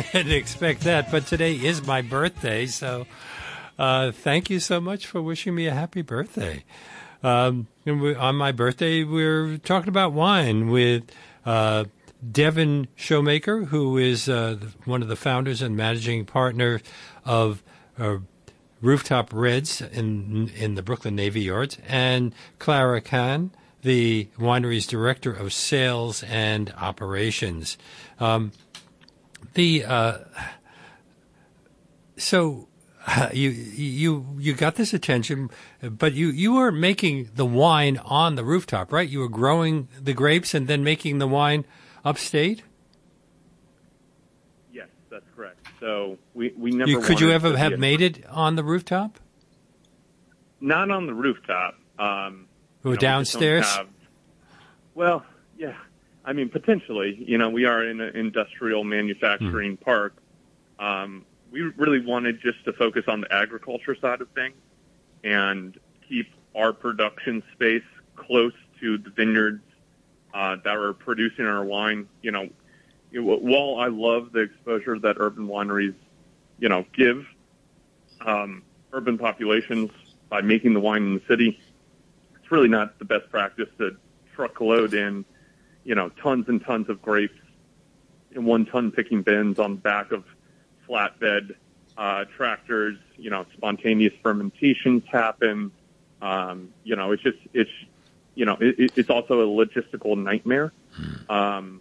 [0.12, 3.06] didn't expect that, but today is my birthday, so
[3.78, 6.64] uh, thank you so much for wishing me a happy birthday.
[7.22, 11.04] Um, we, on my birthday, we're talking about wine with
[11.44, 11.84] uh,
[12.30, 16.80] Devin Shomaker, who is uh, one of the founders and managing partner
[17.24, 17.62] of
[17.98, 18.18] uh,
[18.80, 23.50] Rooftop Reds in in the Brooklyn Navy Yards, and Clara Kahn,
[23.82, 27.76] the winery's director of sales and operations.
[28.18, 28.52] Um,
[29.54, 30.18] the uh,
[32.16, 32.68] so
[33.32, 35.50] you you you got this attention,
[35.82, 39.08] but you you were making the wine on the rooftop, right?
[39.08, 41.64] You were growing the grapes and then making the wine
[42.04, 42.62] upstate.
[44.72, 45.66] Yes, that's correct.
[45.80, 49.18] So we we never You, could you ever have made it on the rooftop
[50.60, 51.74] not on the rooftop.
[51.98, 52.46] Um,
[52.84, 53.66] you know, we downstairs?
[53.74, 53.88] have-
[54.94, 55.24] well.
[56.24, 57.22] I mean, potentially.
[57.26, 59.84] You know, we are in an industrial manufacturing Hmm.
[59.84, 60.14] park.
[60.78, 64.54] Um, we really wanted just to focus on the agriculture side of things
[65.24, 65.78] and
[66.08, 67.82] keep our production space
[68.16, 69.62] close to the vineyards
[70.32, 72.08] uh, that are producing our wine.
[72.22, 72.48] You know,
[73.10, 75.94] you know, while I love the exposure that urban wineries,
[76.58, 77.26] you know, give
[78.20, 79.90] um, urban populations
[80.28, 81.58] by making the wine in the city,
[82.36, 83.96] it's really not the best practice to
[84.34, 85.24] truckload in,
[85.84, 87.38] you know, tons and tons of grapes
[88.32, 90.24] in one ton picking bins on the back of
[90.88, 91.54] flatbed
[91.96, 92.96] uh, tractors.
[93.16, 95.72] You know, spontaneous fermentations happen.
[96.22, 97.70] Um, you know, it's just it's
[98.34, 100.72] you know it, it- it's also a logistical nightmare.
[101.28, 101.80] Um,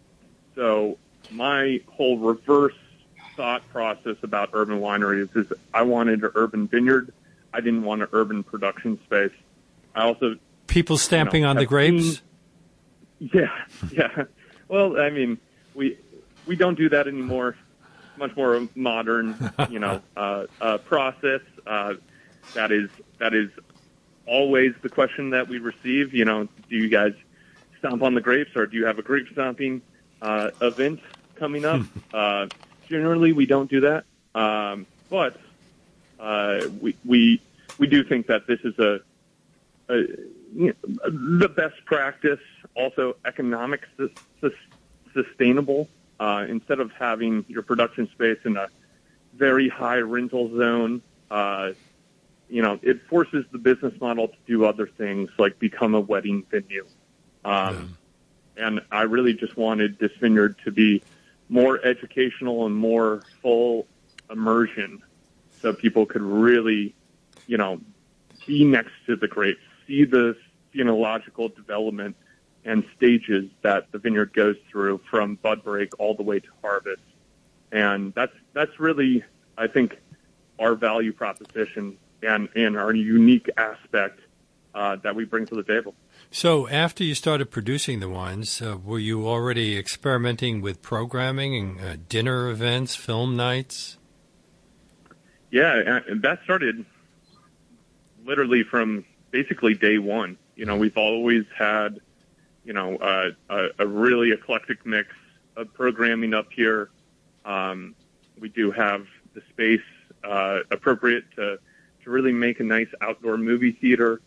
[0.56, 0.98] so
[1.32, 2.74] my whole reverse
[3.36, 7.14] thought process about urban wineries is I wanted an urban vineyard.
[7.54, 9.32] I didn't want an urban production space.
[9.96, 10.36] I also
[10.68, 12.04] People stamping on the grapes.
[12.04, 12.18] seen-
[13.20, 13.50] yeah,
[13.92, 14.26] yeah.
[14.68, 15.38] Well, I mean,
[15.76, 15.98] we
[16.46, 17.56] we don't do that anymore.
[18.18, 21.42] Much more modern, you know, uh, uh, process.
[21.66, 21.96] Uh,
[22.54, 23.50] that is that is
[24.26, 26.14] always the question that we receive.
[26.14, 27.14] You know, do you guys
[27.80, 29.82] stomp on the grapes, or do you have a grape stomping
[30.22, 31.00] uh, event
[31.36, 31.82] coming up?
[32.14, 32.48] uh,
[32.88, 34.06] generally, we don't do that,
[34.36, 35.40] um, but
[36.20, 37.42] uh, we we
[37.78, 39.00] we do think that this is a,
[39.90, 40.04] a
[40.56, 41.10] you know,
[41.40, 42.40] the best practice,
[42.76, 44.10] also economic sus-
[44.42, 44.52] sus-
[45.14, 45.90] sustainable.
[46.20, 48.68] Uh, instead of having your production space in a
[49.36, 51.72] very high rental zone, uh,
[52.50, 56.44] you know, it forces the business model to do other things like become a wedding
[56.52, 56.86] venue.
[57.46, 57.96] Um,
[58.58, 61.02] And I really just wanted this vineyard to be
[61.48, 63.88] more educational and more full
[64.30, 65.02] immersion
[65.62, 66.94] so people could really,
[67.48, 67.80] you know,
[68.46, 70.38] be next to the grapes, see the
[70.74, 72.16] phenological development
[72.64, 77.02] and stages that the vineyard goes through from bud break all the way to harvest.
[77.72, 79.24] And that's that's really,
[79.58, 79.98] I think,
[80.60, 84.20] our value proposition and, and our unique aspect
[84.76, 85.96] uh, that we bring to the table.
[86.32, 91.82] So, after you started producing the wines, uh, were you already experimenting with programming and
[91.82, 93.98] uh, dinner events, film nights?
[95.50, 96.86] Yeah, and that started
[98.26, 100.38] literally from basically day one.
[100.56, 102.00] You know, we've always had,
[102.64, 105.10] you know, uh, a, a really eclectic mix
[105.56, 106.90] of programming up here.
[107.46, 107.96] Um,
[108.40, 109.82] we do have the space
[110.24, 111.60] uh, appropriate to
[112.04, 114.22] to really make a nice outdoor movie theater.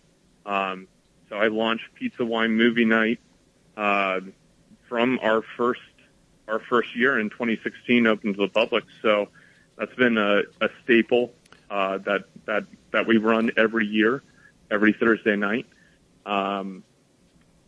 [0.44, 0.88] Um,
[1.28, 3.18] so I launched Pizza Wine Movie Night
[3.76, 4.20] uh,
[4.88, 5.80] from our first
[6.48, 8.84] our first year in 2016, open to the public.
[9.00, 9.28] So
[9.78, 11.32] that's been a, a staple
[11.70, 14.22] uh, that that that we run every year,
[14.72, 15.66] every Thursday night.
[16.26, 16.82] Um,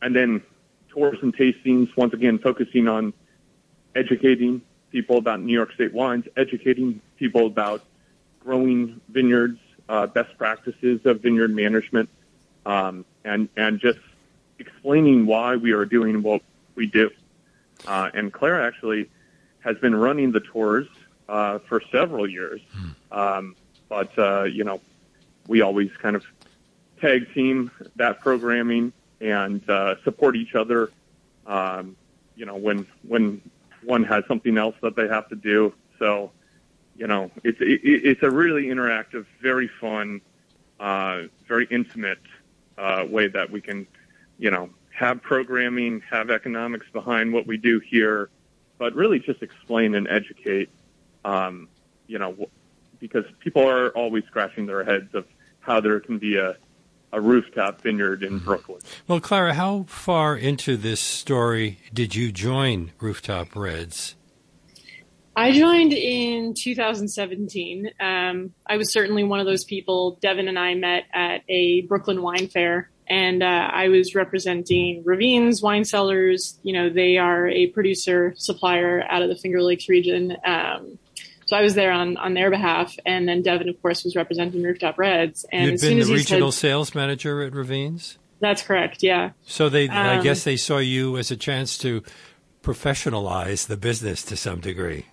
[0.02, 0.42] and then
[0.88, 3.12] tours and tastings, once again focusing on
[3.94, 7.84] educating people about New York State wines, educating people about
[8.40, 12.08] growing vineyards uh, best practices of vineyard management,
[12.66, 13.98] um, and and just
[14.58, 16.42] explaining why we are doing what
[16.74, 17.10] we do.
[17.86, 19.10] Uh, and Claire actually
[19.60, 20.86] has been running the tours
[21.28, 22.60] uh, for several years,
[23.12, 23.56] um,
[23.88, 24.80] but uh, you know,
[25.48, 26.24] we always kind of
[27.04, 30.90] tag team that programming and uh, support each other.
[31.46, 31.96] Um,
[32.36, 33.40] you know, when when
[33.84, 35.74] one has something else that they have to do.
[35.98, 36.32] So,
[36.96, 40.20] you know, it's it, it's a really interactive, very fun,
[40.80, 42.18] uh, very intimate
[42.78, 43.86] uh, way that we can,
[44.38, 48.30] you know, have programming, have economics behind what we do here,
[48.78, 50.70] but really just explain and educate.
[51.24, 51.68] Um,
[52.06, 52.48] you know,
[52.98, 55.26] because people are always scratching their heads of
[55.60, 56.56] how there can be a
[57.14, 58.80] a rooftop vineyard in Brooklyn.
[59.06, 64.16] Well, Clara, how far into this story did you join Rooftop Reds?
[65.36, 67.90] I joined in 2017.
[68.00, 70.18] Um, I was certainly one of those people.
[70.20, 75.62] Devin and I met at a Brooklyn wine fair, and uh, I was representing Ravines
[75.62, 76.58] Wine Cellars.
[76.62, 80.36] You know, they are a producer supplier out of the Finger Lakes region.
[80.44, 80.98] Um,
[81.54, 84.60] so I was there on, on their behalf, and then Devin, of course, was representing
[84.62, 85.46] Rooftop Reds.
[85.52, 88.18] And You'd been the regional said, sales manager at Ravines?
[88.40, 89.30] that's correct, yeah.
[89.46, 92.02] So they, I Um, guess they saw you as a chance to
[92.62, 95.06] professionalize the business to some degree.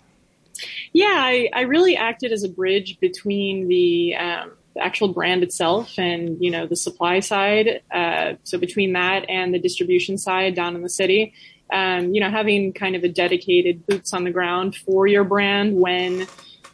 [0.93, 5.97] Yeah, I, I really acted as a bridge between the, um, the actual brand itself
[5.99, 7.81] and you know the supply side.
[7.93, 11.33] Uh, so between that and the distribution side down in the city,
[11.71, 15.75] um, you know, having kind of a dedicated boots on the ground for your brand
[15.75, 16.27] when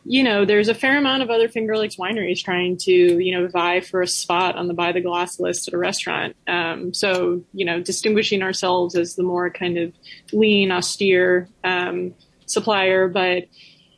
[0.10, 3.48] you know there's a fair amount of other Finger Lakes wineries trying to you know
[3.48, 6.36] vie for a spot on the buy the glass list at a restaurant.
[6.48, 9.94] Um, so you know, distinguishing ourselves as the more kind of
[10.32, 12.14] lean, austere um,
[12.46, 13.44] supplier, but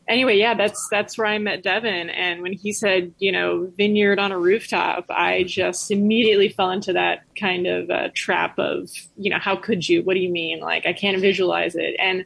[0.10, 2.10] anyway, yeah, that's that's where I met Devin.
[2.10, 6.91] And when he said, you know, vineyard on a rooftop, I just immediately fell into
[6.93, 10.03] that kind of uh, trap of, you know, how could you?
[10.03, 10.60] What do you mean?
[10.60, 11.95] Like, I can't visualize it.
[11.99, 12.26] And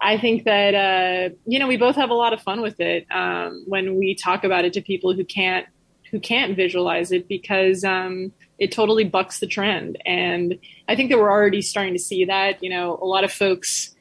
[0.00, 3.06] I think that uh, you know we both have a lot of fun with it
[3.10, 5.66] um, when we talk about it to people who can't
[6.10, 9.98] who can't visualize it because um, it totally bucks the trend.
[10.06, 10.58] And
[10.88, 12.62] I think that we're already starting to see that.
[12.62, 13.95] You know, a lot of folks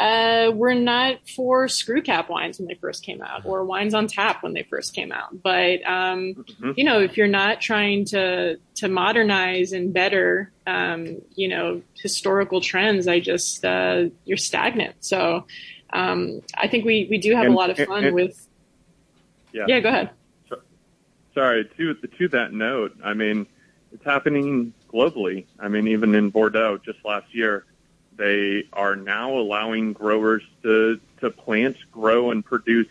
[0.00, 4.06] uh, were not for screw cap wines when they first came out, or wines on
[4.06, 5.42] tap when they first came out.
[5.42, 6.74] But um, Mhm.
[6.78, 12.60] you know, if you're not trying to to modernize and better, um, you know, historical
[12.60, 14.96] trends, I just uh, you're stagnant.
[15.00, 15.46] So
[15.92, 18.46] um, I think we we do have And- a lot of fun and- with.
[19.52, 19.64] Yeah.
[19.68, 20.10] Yeah, go ahead.
[21.34, 23.46] Sorry, to to that note, I mean,
[23.92, 25.46] it's happening globally.
[25.60, 27.64] I mean, even in Bordeaux, just last year,
[28.20, 32.88] they are now allowing growers to to plant, grow, and produce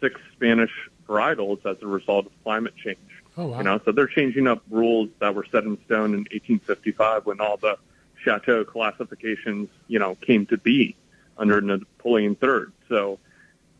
[0.00, 0.70] six Spanish
[1.08, 2.98] varietals as a result of climate change.
[3.36, 3.58] Oh, wow.
[3.58, 7.40] You know, so they're changing up rules that were set in stone in 1855 when
[7.40, 7.76] all the
[8.22, 10.94] chateau classifications, you know, came to be
[11.38, 12.66] under Napoleon III.
[12.88, 13.18] So,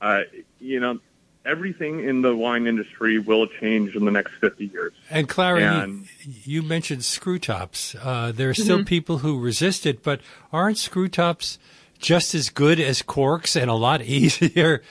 [0.01, 0.23] uh,
[0.59, 0.99] you know,
[1.45, 4.93] everything in the wine industry will change in the next 50 years.
[5.11, 7.95] And Clara, And- you, you mentioned screw tops.
[8.01, 10.21] Uh, there are still people who resist it, but
[10.53, 11.59] aren't screw tops
[11.99, 14.83] just as good as corks and a lot easier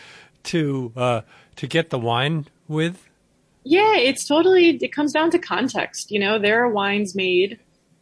[0.44, 1.22] to uh,
[1.58, 3.08] to get the wine with?
[3.64, 4.70] Yeah, it's totally.
[4.78, 6.10] It comes down to context.
[6.12, 7.60] You know, there are wines made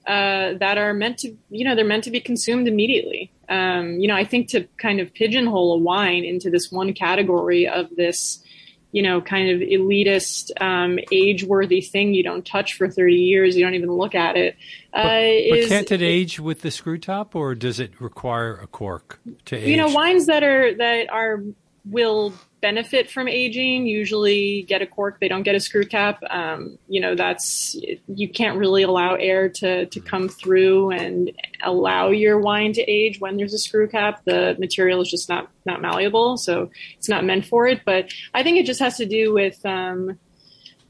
[0.07, 3.31] uh, that are meant to, you know, they're meant to be consumed immediately.
[3.49, 7.67] Um, you know, I think to kind of pigeonhole a wine into this one category
[7.67, 8.43] of this,
[8.91, 13.63] you know, kind of elitist, um, age-worthy thing you don't touch for thirty years, you
[13.63, 14.55] don't even look at it.
[14.93, 18.67] Uh, But is- can't it age with the screw top, or does it require a
[18.67, 19.67] cork to age?
[19.67, 21.43] you know wines that are that are
[21.85, 23.85] will benefit from aging.
[23.85, 26.21] Usually get a cork they don't get a screw cap.
[26.29, 27.75] Um, you know that's
[28.07, 31.31] you can't really allow air to to come through and
[31.63, 34.21] allow your wine to age when there's a screw cap.
[34.25, 37.81] The material is just not not malleable so it's not meant for it.
[37.85, 40.17] But i think it just has to do with um,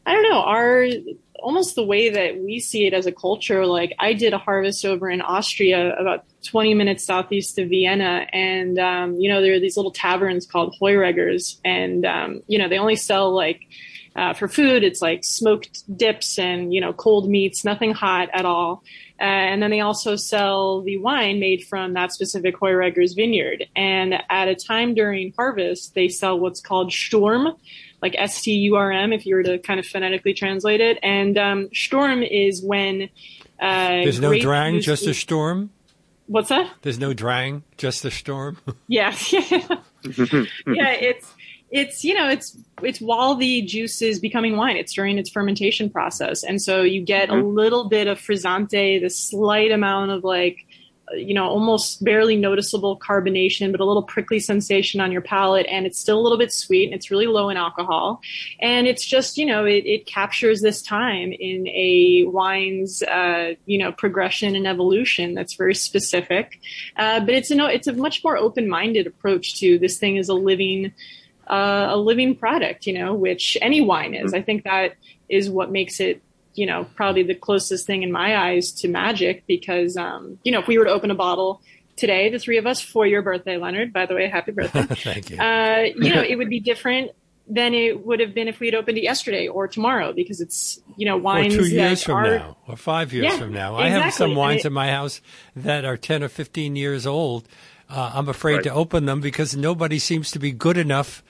[0.06, 0.88] I don't know, our
[1.42, 3.66] almost the way that we see it as a culture.
[3.66, 8.78] Like I did a harvest over in Austria, about 20 minutes southeast of Vienna, and
[8.80, 12.78] um, you know there are these little taverns called Heurigers, and um, you know they
[12.78, 13.62] only sell like.
[14.16, 18.44] Uh, for food, it's like smoked dips and you know cold meats, nothing hot at
[18.44, 18.84] all.
[19.22, 23.66] Uh, and then they also sell the wine made from that specific Heurigers vineyard.
[23.76, 27.50] And at a time during harvest, they sell what's called Sturm,
[28.02, 30.98] like S T U R M, if you were to kind of phonetically translate it.
[31.04, 33.10] And um, Sturm is when
[33.60, 35.72] uh, There's no drang, juice just a storm.
[36.28, 36.72] What's that?
[36.84, 38.58] There's no drang, just a storm.
[38.88, 41.34] yeah, yeah, it's
[41.72, 45.90] it's you know it's it's while the juice is becoming wine it's during its fermentation
[45.90, 47.42] process and so you get mm-hmm.
[47.42, 50.66] a little bit of frizzante the slight amount of like
[51.16, 55.66] you know almost barely noticeable carbonation but a little prickly sensation on your palate.
[55.70, 58.22] And it's still a little bit sweet and it's really low in alcohol.
[58.60, 63.78] And it's just you know it, it captures this time in a wine's uh, you
[63.78, 66.60] know progression and evolution that's very specific.
[66.98, 70.34] Uh, but it's a it's a much more open-minded approach to this thing as a
[70.34, 70.94] living
[71.50, 74.34] uh, a living product, you know, which any wine is.
[74.34, 74.94] I think that
[75.28, 76.22] is what makes it,
[76.54, 80.60] you know, probably the closest thing in my eyes to magic because, um, you know,
[80.60, 81.62] if we were to open a bottle
[81.96, 84.84] today, the three of us for your birthday, Leonard, by the way, happy birthday.
[84.96, 85.38] Thank you.
[85.38, 87.12] Uh, you know, it would be different
[87.48, 90.80] than it would have been if we had opened it yesterday or tomorrow because it's,
[90.98, 91.56] you know, wines.
[91.56, 93.76] Or two years from are, now or five years yeah, from now.
[93.80, 94.00] Exactly.
[94.00, 95.22] I have some wines it, in my house
[95.56, 97.48] that are 10 or 15 years old.
[97.90, 98.64] Uh, I'm afraid right.
[98.66, 101.24] to open them because nobody seems to be good enough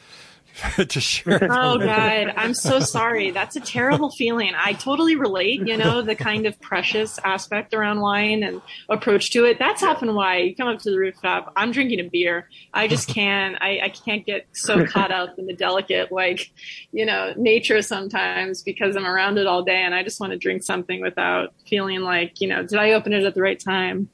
[0.76, 1.48] to share.
[1.52, 3.32] Oh God, I'm so sorry.
[3.32, 4.52] That's a terrible feeling.
[4.56, 5.66] I totally relate.
[5.68, 9.58] You know the kind of precious aspect around wine and approach to it.
[9.60, 11.54] That's often why you come up to the rooftop.
[11.56, 12.50] I'm drinking a beer.
[12.74, 13.58] I just can't.
[13.62, 16.52] I, I can't get so caught up in the delicate, like
[16.92, 20.38] you know, nature sometimes because I'm around it all day and I just want to
[20.38, 24.10] drink something without feeling like you know, did I open it at the right time?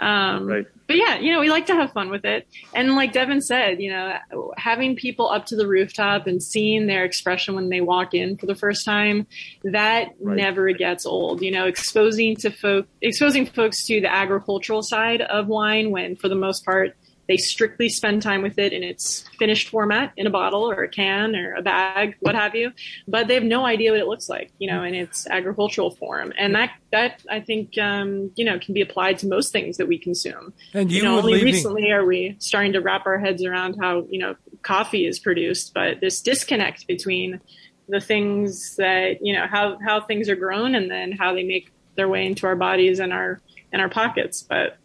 [0.00, 2.48] Um, right but yeah, you know, we like to have fun with it.
[2.74, 4.18] And like Devin said, you know,
[4.56, 8.46] having people up to the rooftop and seeing their expression when they walk in for
[8.46, 9.28] the first time,
[9.62, 10.36] that right.
[10.36, 11.42] never gets old.
[11.42, 16.28] You know, exposing to folk, exposing folks to the agricultural side of wine when for
[16.28, 16.96] the most part
[17.30, 20.88] they strictly spend time with it in its finished format in a bottle or a
[20.88, 22.72] can or a bag, what have you.
[23.06, 26.32] But they have no idea what it looks like, you know, in its agricultural form.
[26.36, 29.86] And that, that I think, um, you know, can be applied to most things that
[29.86, 30.52] we consume.
[30.74, 31.52] And you, you know, only leaving...
[31.52, 35.72] recently are we starting to wrap our heads around how, you know, coffee is produced,
[35.72, 37.40] but this disconnect between
[37.88, 41.72] the things that, you know, how, how things are grown and then how they make
[41.94, 43.40] their way into our bodies and our,
[43.72, 44.42] and our pockets.
[44.42, 44.78] But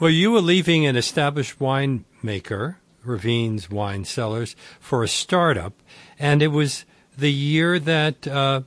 [0.00, 5.74] well, you were leaving an established winemaker, Ravines Wine Cellars, for a startup,
[6.18, 6.84] and it was
[7.16, 8.62] the year that uh,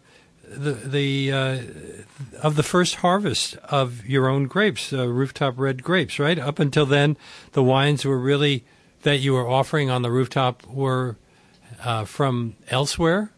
[0.48, 1.60] the the uh,
[2.42, 6.40] of the first harvest of your own grapes, uh, rooftop red grapes, right?
[6.40, 7.18] Up until then,
[7.52, 8.64] the wines were really
[9.04, 11.18] that you were offering on the rooftop were
[11.84, 13.32] uh, from elsewhere.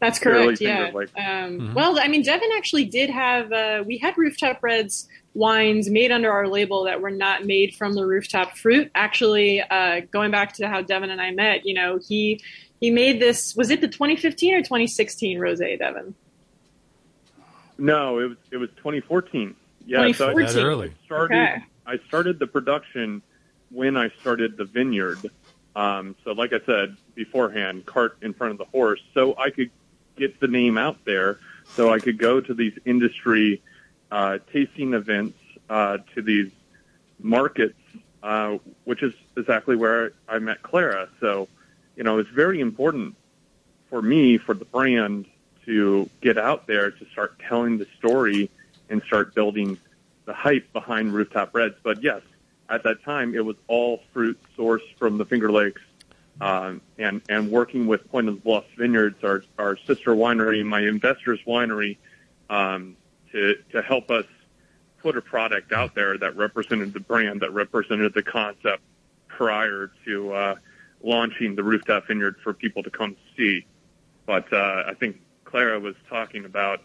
[0.00, 0.60] That's correct.
[0.60, 0.90] Yeah.
[0.90, 1.74] Um, mm-hmm.
[1.74, 3.50] Well, I mean, Devin actually did have.
[3.52, 5.08] Uh, we had rooftop reds
[5.38, 8.90] wines made under our label that were not made from the rooftop fruit.
[8.94, 12.42] Actually, uh, going back to how Devin and I met, you know, he
[12.80, 13.54] he made this.
[13.56, 16.14] Was it the 2015 or 2016 rosé, Devin?
[17.78, 19.54] No, it was it was 2014.
[19.86, 20.48] Yeah, 2014.
[20.48, 20.92] So I, early.
[21.06, 21.64] started okay.
[21.86, 23.22] I started the production
[23.70, 25.18] when I started the vineyard.
[25.76, 29.70] Um, so, like I said beforehand, cart in front of the horse, so I could
[30.16, 31.38] get the name out there,
[31.76, 33.62] so I could go to these industry
[34.10, 35.38] uh, tasting events
[35.68, 36.50] uh, to these
[37.20, 37.78] markets,
[38.22, 41.08] uh, which is exactly where I met Clara.
[41.20, 41.48] So,
[41.96, 43.16] you know, it's very important
[43.90, 45.26] for me, for the brand,
[45.66, 48.50] to get out there to start telling the story
[48.88, 49.78] and start building
[50.24, 51.74] the hype behind Rooftop Reds.
[51.82, 52.22] But yes,
[52.68, 55.82] at that time, it was all fruit sourced from the Finger Lakes.
[56.40, 60.80] Um, and and working with Point of the Bluffs Vineyards, our our sister winery, my
[60.82, 61.96] investors winery,
[62.48, 62.96] um,
[63.32, 64.24] to, to help us
[65.02, 68.82] put a product out there that represented the brand, that represented the concept
[69.28, 70.54] prior to uh,
[71.02, 73.64] launching the rooftop vineyard for people to come see.
[74.26, 76.82] But uh, I think Clara was talking about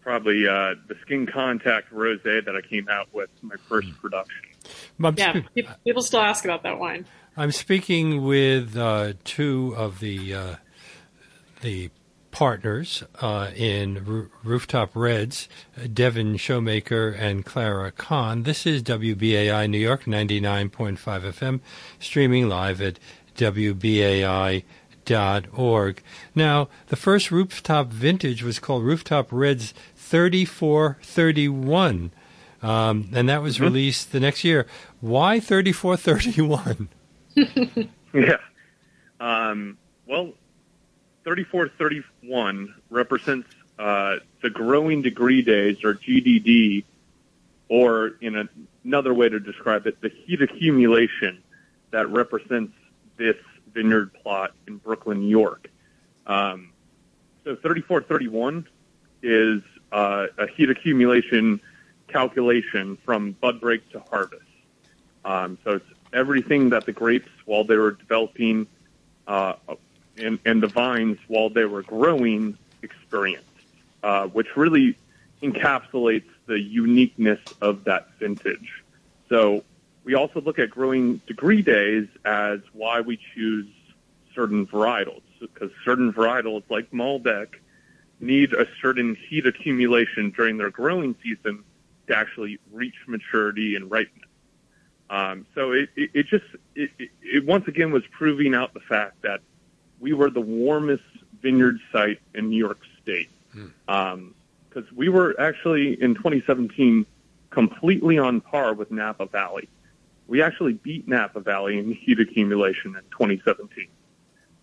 [0.00, 4.42] probably uh, the skin contact rosé that I came out with my first production.
[5.54, 7.06] yeah, people still ask about that wine.
[7.36, 10.56] I'm speaking with uh, two of the uh,
[11.60, 11.90] the
[12.30, 15.46] partners uh, in R- Rooftop Reds,
[15.92, 18.44] Devin Shomaker and Clara Kahn.
[18.44, 21.60] This is WBAI New York 99.5 FM,
[21.98, 22.98] streaming live at
[23.36, 24.64] WBAI.org.
[26.34, 32.12] Now, the first rooftop vintage was called Rooftop Reds 3431.
[32.62, 33.64] Um, and that was mm-hmm.
[33.64, 34.66] released the next year.
[35.00, 36.88] Why 3431?
[38.12, 38.36] yeah.
[39.18, 40.34] Um, well,
[41.24, 43.48] 3431 represents
[43.78, 46.84] uh, the growing degree days, or GDD,
[47.68, 48.48] or in
[48.84, 51.42] another way to describe it, the heat accumulation
[51.90, 52.72] that represents
[53.16, 53.36] this
[53.72, 55.70] vineyard plot in Brooklyn, New York.
[56.26, 56.72] Um,
[57.44, 58.66] so 3431
[59.22, 59.62] is
[59.92, 61.60] uh, a heat accumulation
[62.08, 64.42] calculation from bud break to harvest.
[65.24, 68.66] Um, so it's everything that the grapes, while they were developing,
[69.26, 69.54] uh,
[70.16, 73.46] and, and the vines while they were growing, experienced,
[74.02, 74.96] uh, which really
[75.42, 78.82] encapsulates the uniqueness of that vintage.
[79.28, 79.64] So
[80.04, 83.66] we also look at growing degree days as why we choose
[84.34, 87.48] certain varietals, because certain varietals like Malbec
[88.20, 91.64] need a certain heat accumulation during their growing season
[92.06, 94.28] to actually reach maturity and ripeness.
[95.08, 96.44] Um, so it, it, it just
[96.74, 99.40] it, it, it once again was proving out the fact that
[100.00, 101.04] we were the warmest
[101.40, 104.34] vineyard site in New York State because um,
[104.94, 107.06] we were actually in 2017
[107.50, 109.68] completely on par with Napa Valley.
[110.26, 113.88] We actually beat Napa Valley in heat accumulation in 2017.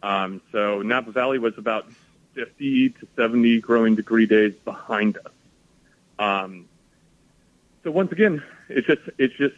[0.02, 1.92] Um, so Napa Valley was about
[2.34, 5.34] 50 to 70 growing degree days behind us.
[6.20, 6.66] Um,
[7.84, 9.56] so once again, it's just it's just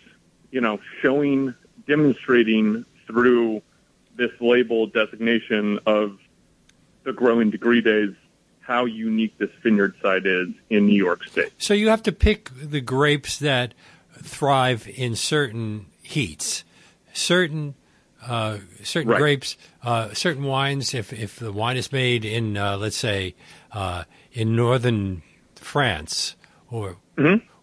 [0.51, 1.53] you know showing,
[1.88, 3.61] demonstrating through
[4.20, 6.20] this label designation of
[7.03, 8.13] the growing degree days
[8.59, 11.51] how unique this vineyard site is in New York State.
[11.57, 13.74] So you have to pick the grapes that
[14.22, 16.63] thrive in certain heats,
[17.11, 17.74] certain
[18.28, 19.17] uh, certain Right.
[19.17, 20.93] grapes, uh, certain wines.
[20.93, 23.34] If if the wine is made in, uh, let's say,
[23.72, 24.03] uh,
[24.34, 25.24] in northern
[25.55, 26.36] France
[26.70, 26.97] or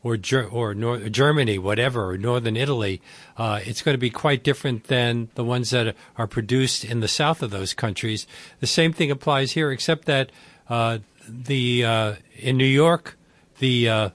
[0.06, 3.02] or Ger- or nor- Germany, whatever, or northern Italy,
[3.36, 7.08] uh, it's going to be quite different than the ones that are produced in the
[7.08, 8.24] south of those countries.
[8.60, 10.30] The same thing applies here, except that
[10.68, 10.98] uh,
[11.28, 13.18] the uh, in New York,
[13.58, 14.10] the uh,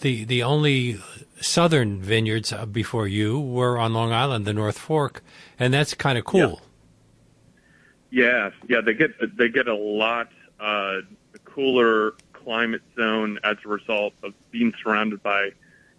[0.00, 1.00] the the only
[1.40, 5.24] southern vineyards before you were on Long Island, the North Fork,
[5.58, 6.60] and that's kind of cool.
[8.10, 10.28] Yeah, yeah, they get they get a lot
[10.60, 10.98] uh,
[11.44, 12.14] cooler
[12.44, 15.50] climate zone as a result of being surrounded by,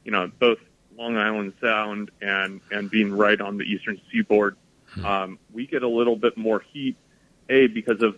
[0.03, 0.59] you know, both
[0.97, 4.57] Long Island Sound and and being right on the eastern seaboard.
[5.03, 6.95] Um, we get a little bit more heat,
[7.49, 8.15] a because of,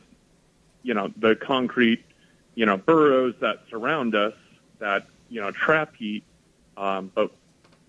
[0.83, 2.03] you know, the concrete,
[2.53, 4.33] you know, burrows that surround us
[4.79, 6.23] that you know trap heat,
[6.77, 7.31] um, but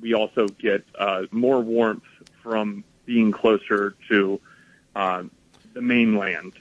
[0.01, 2.05] we also get uh, more warmth
[2.43, 4.41] from being closer to
[4.95, 5.31] um,
[5.75, 6.53] the mainland,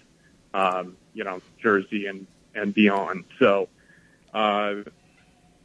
[0.54, 3.26] um, you know, Jersey and, and beyond.
[3.40, 3.70] So,
[4.34, 4.76] uh,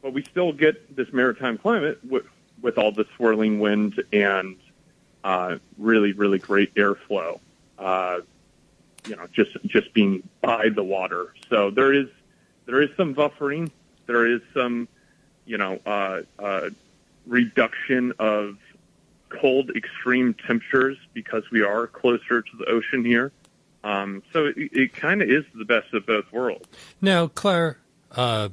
[0.01, 2.25] but we still get this maritime climate with,
[2.61, 4.57] with all the swirling wind and
[5.23, 7.39] uh, really, really great airflow.
[7.77, 8.21] Uh,
[9.07, 11.33] you know, just just being by the water.
[11.49, 12.07] So there is
[12.65, 13.71] there is some buffering.
[14.05, 14.87] There is some,
[15.45, 16.69] you know, uh, uh,
[17.25, 18.57] reduction of
[19.29, 23.31] cold extreme temperatures because we are closer to the ocean here.
[23.83, 26.67] Um, so it, it kind of is the best of both worlds.
[27.01, 27.77] Now, Claire,
[28.11, 28.49] uh,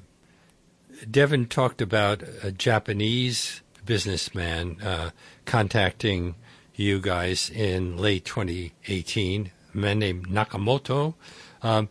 [1.11, 5.11] Devin talked about a Japanese businessman uh,
[5.45, 6.35] contacting
[6.75, 11.15] you guys in late 2018, a man named Nakamoto.
[11.63, 11.89] Um,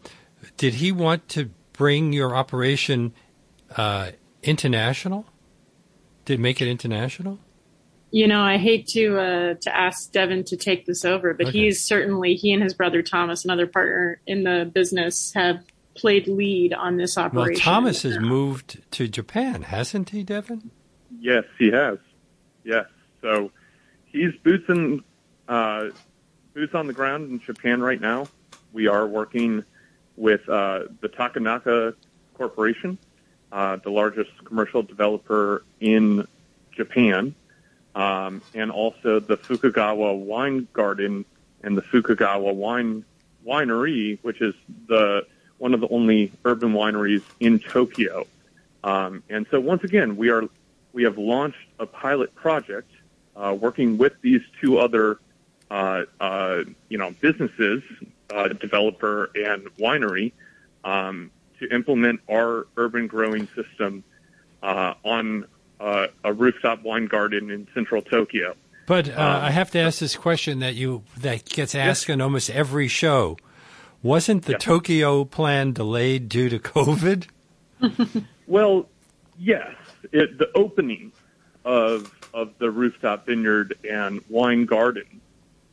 [0.56, 3.14] did he want to bring your operation
[3.76, 4.12] uh,
[4.44, 5.26] international?
[6.26, 7.40] Did make it international?
[8.12, 11.60] You know, I hate to uh, to ask Devin to take this over, but Okay.
[11.66, 16.74] he's certainly he and his brother Thomas, another partner in the business, have played lead
[16.74, 17.36] on this operation.
[17.36, 17.64] Well, operation.
[17.64, 20.72] Thomas has moved to Japan, hasn't he, Devin?
[21.20, 21.98] Yes, he has.
[22.64, 22.86] Yes.
[23.22, 23.52] So
[24.06, 25.04] he's boots in,
[25.48, 25.88] uh,
[26.54, 28.28] boots on the ground in Japan right now.
[28.74, 29.64] We are working
[30.16, 31.96] with uh, the Takenaka
[32.36, 32.98] Corporation,
[33.52, 36.28] uh, the largest commercial developer in
[36.76, 37.34] Japan,
[37.98, 41.26] um, and also the Fukagawa Wine Garden
[41.64, 43.04] and the Fukagawa Wine
[43.46, 44.54] Winery, which is
[44.88, 45.26] the
[45.58, 48.28] one of the only urban wineries in Tokyo.
[48.84, 50.44] Um, and so once again, we are
[50.94, 52.92] we have launched a pilot project
[53.36, 55.20] uh, working with these two other
[55.72, 57.82] uh, uh, you know businesses,
[58.32, 60.34] uh, developer and winery,
[60.84, 64.04] um, to implement our urban growing system
[64.62, 65.48] uh, on
[65.80, 68.56] uh, a rooftop wine garden in central Tokyo.
[68.86, 72.22] But uh, Um, I have to ask this question that you that gets asked in
[72.22, 73.38] almost every show.
[74.02, 74.64] Wasn't the Yes.
[74.64, 77.28] Tokyo plan delayed due to COVID?
[78.48, 78.88] Well,
[79.38, 79.76] yes,
[80.14, 81.12] it, the opening
[81.66, 85.20] of of the rooftop vineyard and wine garden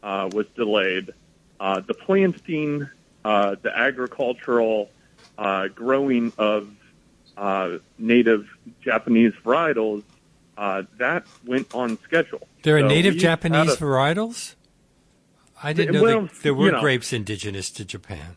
[0.02, 1.12] uh, was delayed.
[1.60, 2.88] Uh, the planting,
[3.24, 4.90] uh, the agricultural
[5.38, 6.68] uh, growing of
[7.36, 8.46] uh, native
[8.82, 10.02] Japanese varietals,
[10.56, 12.46] uh, that went on schedule.
[12.62, 14.54] There are So native Japanese a- varietals.
[15.62, 16.80] I didn't know Well, that there were you know.
[16.80, 18.36] grapes indigenous to Japan.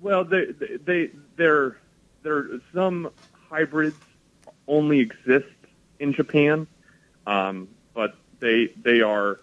[0.00, 0.46] Well, they
[0.84, 1.78] they there
[2.22, 3.10] there are some
[3.48, 3.96] hybrids
[4.66, 5.46] only exist
[5.98, 6.66] in Japan,
[7.26, 9.40] um, but they they are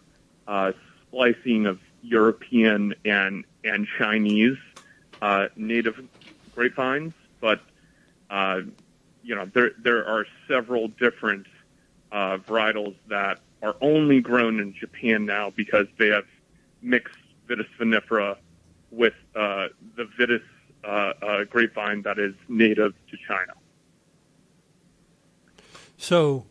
[0.47, 0.74] uh,
[1.07, 4.57] splicing of European and and Chinese
[5.22, 5.99] uh, native
[6.53, 7.62] grapevines, but
[8.32, 8.62] uh,
[9.22, 11.46] you know there there are several different
[12.12, 16.26] uh, varietals that are only grown in Japan now because they have
[16.82, 17.16] mixed
[17.48, 18.38] Vitis vinifera
[18.90, 20.42] with uh, the Vitis
[20.84, 20.88] uh,
[21.22, 23.54] uh, grapevine that is native to China.
[25.98, 26.46] So,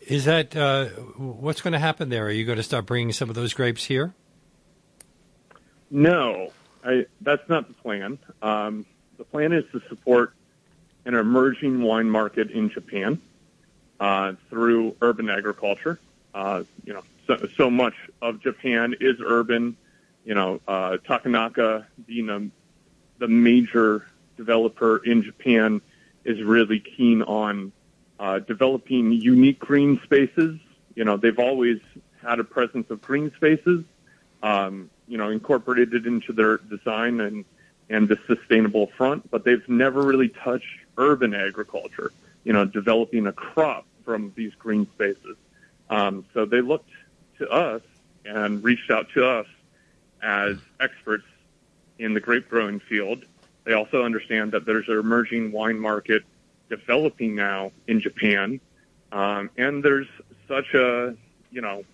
[0.00, 0.86] is that uh,
[1.16, 2.26] what's going to happen there?
[2.26, 4.12] Are you going to start bringing some of those grapes here?
[5.90, 6.52] No,
[6.84, 8.18] I, that's not the plan.
[8.42, 8.84] Um,
[9.22, 10.34] the plan is to support
[11.04, 13.22] an emerging wine market in Japan
[14.00, 16.00] uh, through urban agriculture.
[16.34, 19.76] Uh, you know, so, so much of Japan is urban.
[20.24, 22.48] You know, uh, Takenaka being a,
[23.20, 24.04] the major
[24.36, 25.80] developer in Japan
[26.24, 27.70] is really keen on
[28.18, 30.58] uh, developing unique green spaces.
[30.96, 31.78] You know, they've always
[32.20, 33.84] had a presence of green spaces,
[34.42, 37.44] um, you know, incorporated into their design and,
[37.90, 42.12] and the sustainable front, but they've never really touched urban agriculture,
[42.44, 45.36] you know, developing a crop from these green spaces.
[45.90, 46.90] Um, so they looked
[47.38, 47.82] to us
[48.24, 49.46] and reached out to us
[50.22, 51.24] as experts
[51.98, 53.24] in the grape growing field.
[53.64, 56.22] They also understand that there's an emerging wine market
[56.68, 58.60] developing now in Japan,
[59.12, 60.08] um, and there's
[60.48, 61.14] such a
[61.50, 61.84] you know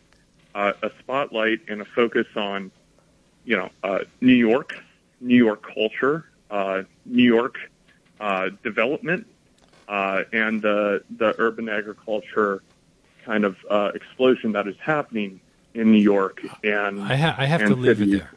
[0.55, 2.71] uh, a spotlight and a focus on
[3.45, 4.83] you know uh, New York,
[5.21, 7.57] New York culture, uh, New York
[8.21, 9.27] uh, development,
[9.89, 12.63] uh, and the the urban agriculture
[13.25, 15.41] kind of uh, explosion that is happening
[15.75, 16.41] in New York.
[16.65, 18.15] And I, ha- I have to leave cities.
[18.15, 18.33] it there.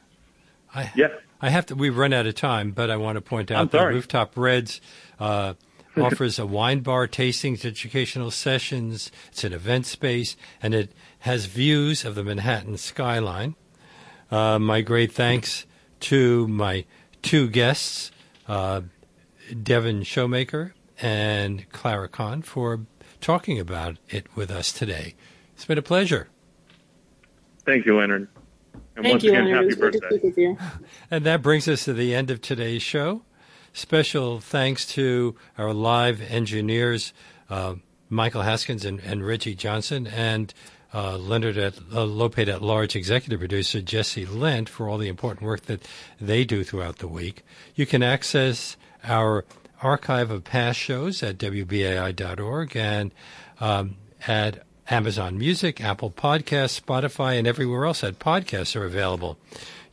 [0.73, 1.11] I, yes.
[1.41, 1.75] I have to.
[1.75, 4.79] We've run out of time, but I want to point out that Rooftop Reds
[5.19, 5.55] uh,
[5.97, 9.11] offers a wine bar, tastings, educational sessions.
[9.29, 13.55] It's an event space, and it has views of the Manhattan skyline.
[14.29, 15.65] Uh, my great thanks
[16.01, 16.85] to my
[17.21, 18.11] two guests,
[18.47, 18.81] uh,
[19.61, 22.81] Devin Shomaker and Clara Kahn, for
[23.19, 25.15] talking about it with us today.
[25.53, 26.29] It's been a pleasure.
[27.65, 28.27] Thank you, Leonard.
[28.95, 29.69] And Thank you, again, Leonard.
[29.69, 30.57] Happy birthday.
[31.11, 33.23] And that brings us to the end of today's show.
[33.73, 37.13] Special thanks to our live engineers,
[37.49, 37.75] uh,
[38.09, 40.53] Michael Haskins and, and, Reggie Johnson, and
[40.93, 45.45] uh, Leonard at uh, Lopate at Large executive producer Jesse Lent for all the important
[45.45, 45.87] work that
[46.19, 47.43] they do throughout the week.
[47.75, 49.45] You can access our
[49.81, 53.11] archive of past shows at WBAI.org and
[53.59, 53.95] um,
[54.27, 59.37] at Amazon Music, Apple Podcasts, Spotify, and everywhere else that podcasts are available.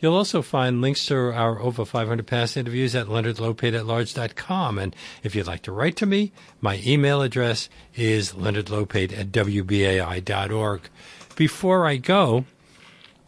[0.00, 4.78] You'll also find links to our over 500 past interviews at leonardlopate.large.com.
[4.78, 10.82] And if you'd like to write to me, my email address is leonardlopate at wbai.org.
[11.34, 12.44] Before I go,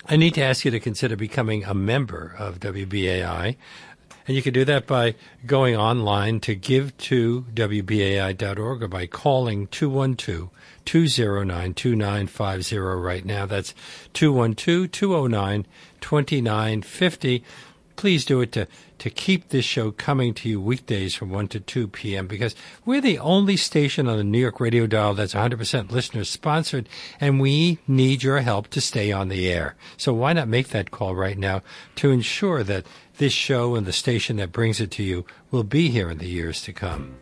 [0.07, 3.57] I need to ask you to consider becoming a member of WBAI.
[4.27, 5.15] And you can do that by
[5.47, 10.51] going online to give to WBAI.org or by calling 212
[10.85, 13.47] 209 2950 right now.
[13.47, 13.75] That's
[14.13, 15.67] 212 209
[16.01, 17.45] 2950.
[17.97, 18.67] Please do it to,
[18.99, 22.27] to keep this show coming to you weekdays from 1 to 2 p.m.
[22.27, 22.55] because
[22.87, 26.89] we're the only station on the New York radio dial that's 100% listener sponsored
[27.21, 29.77] and we need your help to stay on the air.
[29.99, 31.61] So why not make that call right now
[31.97, 32.87] to ensure that
[33.21, 36.27] this show and the station that brings it to you will be here in the
[36.27, 37.15] years to come.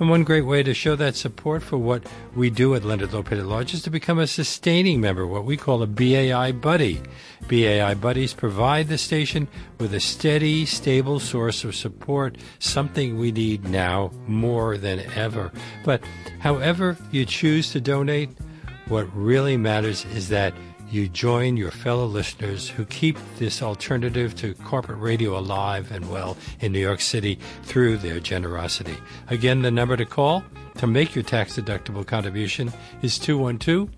[0.00, 2.02] And one great way to show that support for what
[2.34, 5.56] we do at Leonard Lopate at Large is to become a sustaining member, what we
[5.56, 7.00] call a BAI buddy.
[7.46, 9.46] BAI buddies provide the station
[9.78, 15.52] with a steady, stable source of support, something we need now more than ever.
[15.84, 16.02] But
[16.40, 18.30] however you choose to donate,
[18.88, 20.52] what really matters is that
[20.90, 26.36] you join your fellow listeners who keep this alternative to corporate radio alive and well
[26.60, 28.96] in New York City through their generosity.
[29.28, 30.44] Again, the number to call
[30.76, 32.72] to make your tax deductible contribution
[33.02, 33.90] is 212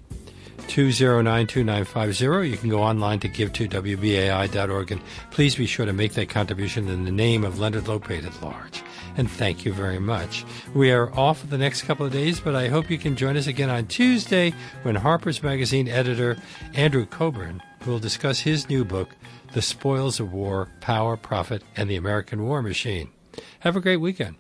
[0.69, 2.49] 209 2950.
[2.49, 6.29] You can go online to give to WBAI.org and please be sure to make that
[6.29, 8.83] contribution in the name of Leonard Lopate at large
[9.19, 10.47] and thank you very much.
[10.75, 13.37] We are off for the next couple of days, but I hope you can join
[13.37, 14.55] us again on Tuesday
[14.85, 16.39] when Harper's Magazine editor
[16.73, 19.11] Andrew Cockburn will discuss his new book,
[19.53, 23.11] The Spoils of War Power, Profit, and the American War Machine.
[23.61, 24.37] Have a great weekend.